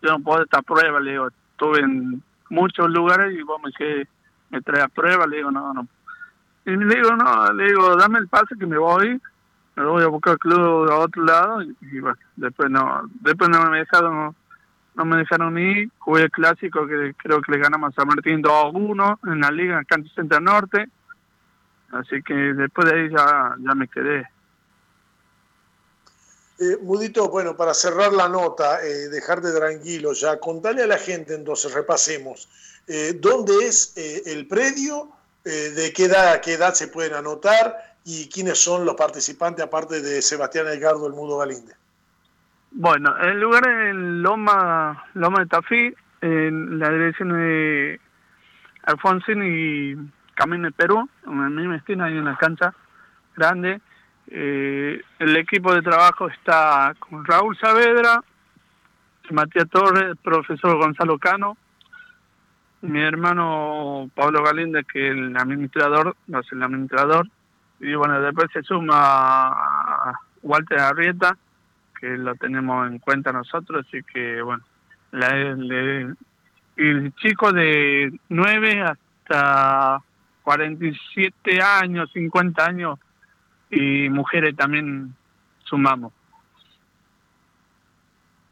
yo 0.02 0.10
no 0.10 0.20
puedo 0.20 0.42
esta 0.42 0.62
prueba, 0.62 1.00
le 1.00 1.12
digo, 1.12 1.28
estuve 1.28 1.80
en 1.80 2.22
muchos 2.50 2.88
lugares 2.90 3.34
y 3.36 3.42
vos 3.42 3.60
me 3.62 3.72
que 3.72 4.06
me 4.50 4.60
trae 4.60 4.82
a 4.82 4.88
prueba, 4.88 5.26
le 5.26 5.38
digo, 5.38 5.50
no, 5.50 5.74
no. 5.74 5.88
Y 6.66 6.70
le 6.76 6.94
digo, 6.94 7.10
no, 7.16 7.52
le 7.52 7.64
digo, 7.64 7.96
dame 7.96 8.18
el 8.18 8.28
pase 8.28 8.56
que 8.58 8.66
me 8.66 8.78
voy, 8.78 9.20
me 9.76 9.84
voy 9.84 10.02
a 10.02 10.08
buscar 10.08 10.38
club 10.38 10.90
a 10.90 10.98
otro 10.98 11.24
lado 11.24 11.62
y, 11.62 12.00
bueno, 12.00 12.16
después 12.36 12.70
no, 12.70 13.02
después 13.20 13.50
no 13.50 13.70
me 13.70 13.78
dejaron, 13.78 14.34
no 14.94 15.04
me 15.04 15.16
dejaron 15.18 15.58
ir, 15.58 15.90
jugué 15.98 16.22
el 16.22 16.30
clásico 16.30 16.86
que 16.86 17.14
creo 17.16 17.42
que 17.42 17.52
le 17.52 17.58
ganamos 17.58 17.92
a 17.92 18.00
San 18.00 18.08
Martín 18.08 18.42
2-1 18.42 19.18
en 19.32 19.40
la 19.40 19.50
liga 19.50 19.78
en 19.78 19.84
Canto 19.84 20.08
Centro 20.14 20.40
Norte, 20.40 20.88
así 21.92 22.22
que 22.22 22.34
después 22.34 22.90
de 22.90 23.00
ahí 23.00 23.10
ya, 23.10 23.56
ya 23.58 23.74
me 23.74 23.88
quedé. 23.88 24.28
Eh, 26.60 26.78
Mudito, 26.82 27.28
bueno, 27.28 27.56
para 27.56 27.74
cerrar 27.74 28.12
la 28.12 28.28
nota, 28.28 28.84
eh, 28.86 29.08
dejarte 29.08 29.50
tranquilo 29.52 30.12
ya, 30.12 30.38
contale 30.38 30.84
a 30.84 30.86
la 30.86 30.98
gente 30.98 31.34
entonces, 31.34 31.74
repasemos, 31.74 32.48
eh, 32.86 33.18
¿dónde 33.18 33.66
es 33.66 33.96
eh, 33.96 34.22
el 34.26 34.46
predio? 34.46 35.10
¿De 35.42 35.92
qué 35.94 36.04
edad, 36.04 36.40
qué 36.40 36.54
edad 36.54 36.72
se 36.72 36.88
pueden 36.88 37.12
anotar? 37.12 37.98
¿Y 38.02 38.30
quiénes 38.30 38.58
son 38.58 38.86
los 38.86 38.94
participantes 38.94 39.62
aparte 39.62 40.00
de 40.00 40.22
Sebastián 40.22 40.68
Edgardo, 40.68 41.06
el 41.06 41.12
Mudo 41.12 41.36
Galinde? 41.36 41.74
Bueno, 42.76 43.16
el 43.18 43.38
lugar 43.38 43.68
es 43.68 43.94
Loma, 43.94 45.04
Loma 45.14 45.38
de 45.38 45.46
Tafí, 45.46 45.94
en 46.20 46.80
la 46.80 46.90
dirección 46.90 47.28
de 47.28 48.00
Alfonsín 48.82 49.42
y 49.44 50.10
Camino 50.34 50.64
de 50.64 50.72
Perú, 50.72 51.08
en 51.24 51.40
la 51.40 51.50
misma 51.50 51.76
esquina 51.76 52.06
hay 52.06 52.18
una 52.18 52.36
cancha 52.36 52.74
grande. 53.36 53.80
Eh, 54.26 55.00
el 55.20 55.36
equipo 55.36 55.72
de 55.72 55.82
trabajo 55.82 56.26
está 56.26 56.96
con 56.98 57.24
Raúl 57.24 57.56
Saavedra, 57.58 58.24
Matías 59.30 59.70
Torres, 59.70 60.16
profesor 60.20 60.76
Gonzalo 60.76 61.16
Cano, 61.18 61.56
mi 62.80 63.00
hermano 63.00 64.10
Pablo 64.16 64.42
Galinde, 64.42 64.82
que 64.82 65.10
es 65.10 65.16
el 65.16 65.36
administrador, 65.36 66.16
no 66.26 66.40
es 66.40 66.50
el 66.50 66.60
administrador, 66.60 67.28
y 67.78 67.94
bueno, 67.94 68.20
después 68.20 68.48
se 68.52 68.64
suma 68.64 70.18
Walter 70.42 70.80
Arrieta, 70.80 71.38
que 71.98 72.08
lo 72.16 72.34
tenemos 72.34 72.90
en 72.90 72.98
cuenta 72.98 73.32
nosotros, 73.32 73.86
así 73.86 74.02
que 74.02 74.42
bueno, 74.42 74.62
la, 75.12 75.28
el, 75.28 76.16
el 76.76 77.14
chico 77.16 77.52
de 77.52 78.12
9 78.28 78.82
hasta 78.82 80.02
47 80.42 81.62
años, 81.62 82.10
50 82.12 82.64
años, 82.64 82.98
y 83.70 84.08
mujeres 84.08 84.54
también 84.56 85.14
sumamos. 85.64 86.12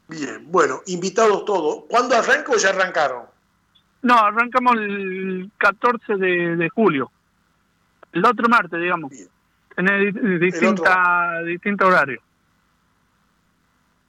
Bien, 0.08 0.44
bueno, 0.50 0.80
invitados 0.86 1.44
todos. 1.44 1.84
¿Cuándo 1.88 2.16
arranca 2.16 2.52
o 2.52 2.56
ya 2.56 2.70
arrancaron? 2.70 3.24
No, 4.02 4.18
arrancamos 4.18 4.76
el 4.76 5.50
14 5.58 6.16
de, 6.16 6.56
de 6.56 6.68
julio. 6.70 7.10
El 8.12 8.24
otro 8.26 8.48
martes, 8.48 8.80
digamos. 8.80 9.10
Bien. 9.10 9.28
Tiene 9.74 10.38
distinta, 10.38 11.42
distinto 11.44 11.86
horario. 11.86 12.20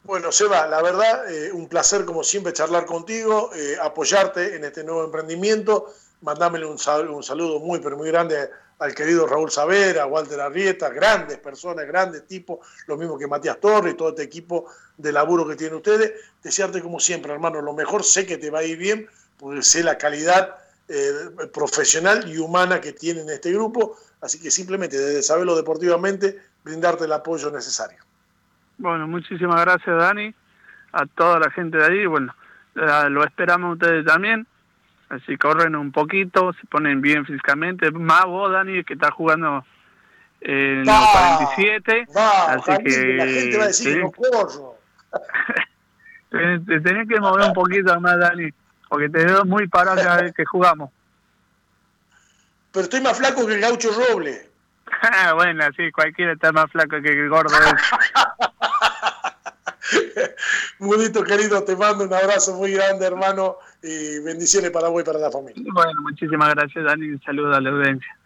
Bueno, 0.05 0.33
Seba, 0.33 0.67
la 0.67 0.81
verdad, 0.81 1.31
eh, 1.31 1.49
un 1.53 1.69
placer 1.69 2.03
como 2.03 2.25
siempre 2.25 2.51
charlar 2.51 2.85
contigo, 2.85 3.51
eh, 3.55 3.77
apoyarte 3.81 4.57
en 4.57 4.65
este 4.65 4.83
nuevo 4.83 5.05
emprendimiento. 5.05 5.93
Mandámele 6.19 6.65
un, 6.65 6.77
sal 6.77 7.09
un 7.09 7.23
saludo 7.23 7.59
muy, 7.59 7.79
pero 7.79 7.95
muy 7.95 8.09
grande 8.09 8.49
al 8.79 8.93
querido 8.93 9.25
Raúl 9.25 9.49
Savera, 9.49 10.05
Walter 10.05 10.41
Arrieta, 10.41 10.89
grandes 10.89 11.37
personas, 11.37 11.87
grandes 11.87 12.27
tipos, 12.27 12.59
lo 12.87 12.97
mismo 12.97 13.17
que 13.17 13.27
Matías 13.27 13.61
Torres 13.61 13.95
todo 13.95 14.09
este 14.09 14.23
equipo 14.23 14.65
de 14.97 15.13
laburo 15.13 15.47
que 15.47 15.55
tienen 15.55 15.77
ustedes. 15.77 16.11
Desearte 16.43 16.81
como 16.81 16.99
siempre, 16.99 17.31
hermano, 17.31 17.61
lo 17.61 17.71
mejor, 17.71 18.03
sé 18.03 18.25
que 18.25 18.37
te 18.37 18.49
va 18.49 18.59
a 18.59 18.63
ir 18.65 18.77
bien, 18.77 19.07
porque 19.37 19.63
sé 19.63 19.83
la 19.83 19.97
calidad 19.97 20.57
eh, 20.89 21.13
profesional 21.53 22.27
y 22.27 22.39
humana 22.39 22.81
que 22.81 22.91
tienen 22.91 23.29
este 23.29 23.53
grupo, 23.53 23.97
así 24.19 24.37
que 24.37 24.51
simplemente 24.51 24.97
desde 24.97 25.23
saberlo 25.23 25.55
deportivamente, 25.55 26.41
brindarte 26.61 27.05
el 27.05 27.13
apoyo 27.13 27.49
necesario. 27.51 27.99
Bueno, 28.77 29.07
muchísimas 29.07 29.61
gracias 29.61 29.97
Dani, 29.97 30.33
a 30.91 31.05
toda 31.05 31.39
la 31.39 31.51
gente 31.51 31.77
de 31.77 31.85
ahí, 31.85 32.05
bueno, 32.05 32.33
lo 32.75 33.23
esperamos 33.23 33.73
ustedes 33.73 34.05
también, 34.05 34.47
así 35.09 35.37
corren 35.37 35.75
un 35.75 35.91
poquito, 35.91 36.53
se 36.53 36.65
ponen 36.67 37.01
bien 37.01 37.25
físicamente, 37.25 37.91
más 37.91 38.25
vos 38.25 38.51
Dani 38.51 38.83
que 38.83 38.93
está 38.93 39.11
jugando 39.11 39.65
en 40.41 40.85
los 40.85 41.09
47, 41.11 42.07
va, 42.15 42.53
así 42.53 42.71
Dani, 42.71 42.83
que 42.83 43.13
la 43.13 43.25
gente 43.25 43.57
va 43.57 43.63
a 43.63 43.67
decir 43.67 43.93
¿sí? 43.93 43.99
no 43.99 44.11
corro. 44.11 44.75
te 46.65 46.81
tenés 46.81 47.07
que 47.07 47.19
mover 47.19 47.47
un 47.47 47.53
poquito 47.53 47.99
más 48.01 48.17
Dani, 48.19 48.49
porque 48.89 49.09
te 49.09 49.25
veo 49.25 49.45
muy 49.45 49.67
parado 49.67 49.97
cada 49.97 50.21
vez 50.23 50.33
que 50.33 50.45
jugamos. 50.45 50.89
Pero 52.71 52.83
estoy 52.85 53.01
más 53.01 53.17
flaco 53.17 53.45
que 53.45 53.53
el 53.53 53.61
gaucho 53.61 53.89
Roble. 53.91 54.49
bueno, 55.35 55.63
sí, 55.77 55.91
cualquiera 55.91 56.33
está 56.33 56.51
más 56.51 56.71
flaco 56.71 57.01
que 57.01 57.09
el 57.09 57.29
gordo. 57.29 57.55
Mudito 60.79 61.23
querido, 61.23 61.63
te 61.63 61.75
mando 61.75 62.03
un 62.03 62.13
abrazo 62.13 62.55
muy 62.55 62.73
grande, 62.73 63.05
hermano, 63.05 63.57
y 63.81 64.19
bendiciones 64.19 64.71
para 64.71 64.89
vos 64.89 65.01
y 65.01 65.05
para 65.05 65.19
la 65.19 65.31
familia. 65.31 65.63
Bueno, 65.73 66.01
muchísimas 66.01 66.53
gracias, 66.53 66.85
Dani, 66.85 67.09
un 67.09 67.21
saludo 67.23 67.53
a 67.53 67.61
la 67.61 67.69
audiencia. 67.69 68.17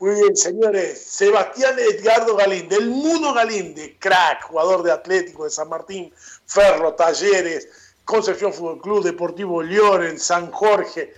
Muy 0.00 0.14
bien, 0.14 0.36
señores. 0.36 1.04
Sebastián 1.04 1.74
Edgardo 1.78 2.36
Galinde, 2.36 2.76
el 2.76 2.88
Mudo 2.88 3.34
Galinde, 3.34 3.96
crack, 3.98 4.44
jugador 4.44 4.84
de 4.84 4.92
Atlético 4.92 5.44
de 5.44 5.50
San 5.50 5.68
Martín, 5.68 6.12
Ferro, 6.46 6.94
Talleres, 6.94 7.94
Concepción 8.04 8.52
Fútbol 8.52 8.80
Club, 8.80 9.04
Deportivo 9.04 9.62
Lloren, 9.62 10.18
San 10.18 10.52
Jorge, 10.52 11.12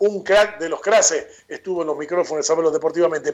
un 0.00 0.22
crack 0.22 0.58
de 0.58 0.68
los 0.68 0.80
crases, 0.80 1.44
estuvo 1.48 1.82
en 1.82 1.88
los 1.88 1.96
micrófonos 1.96 2.46
Saberlo 2.46 2.70
Deportivamente. 2.70 3.32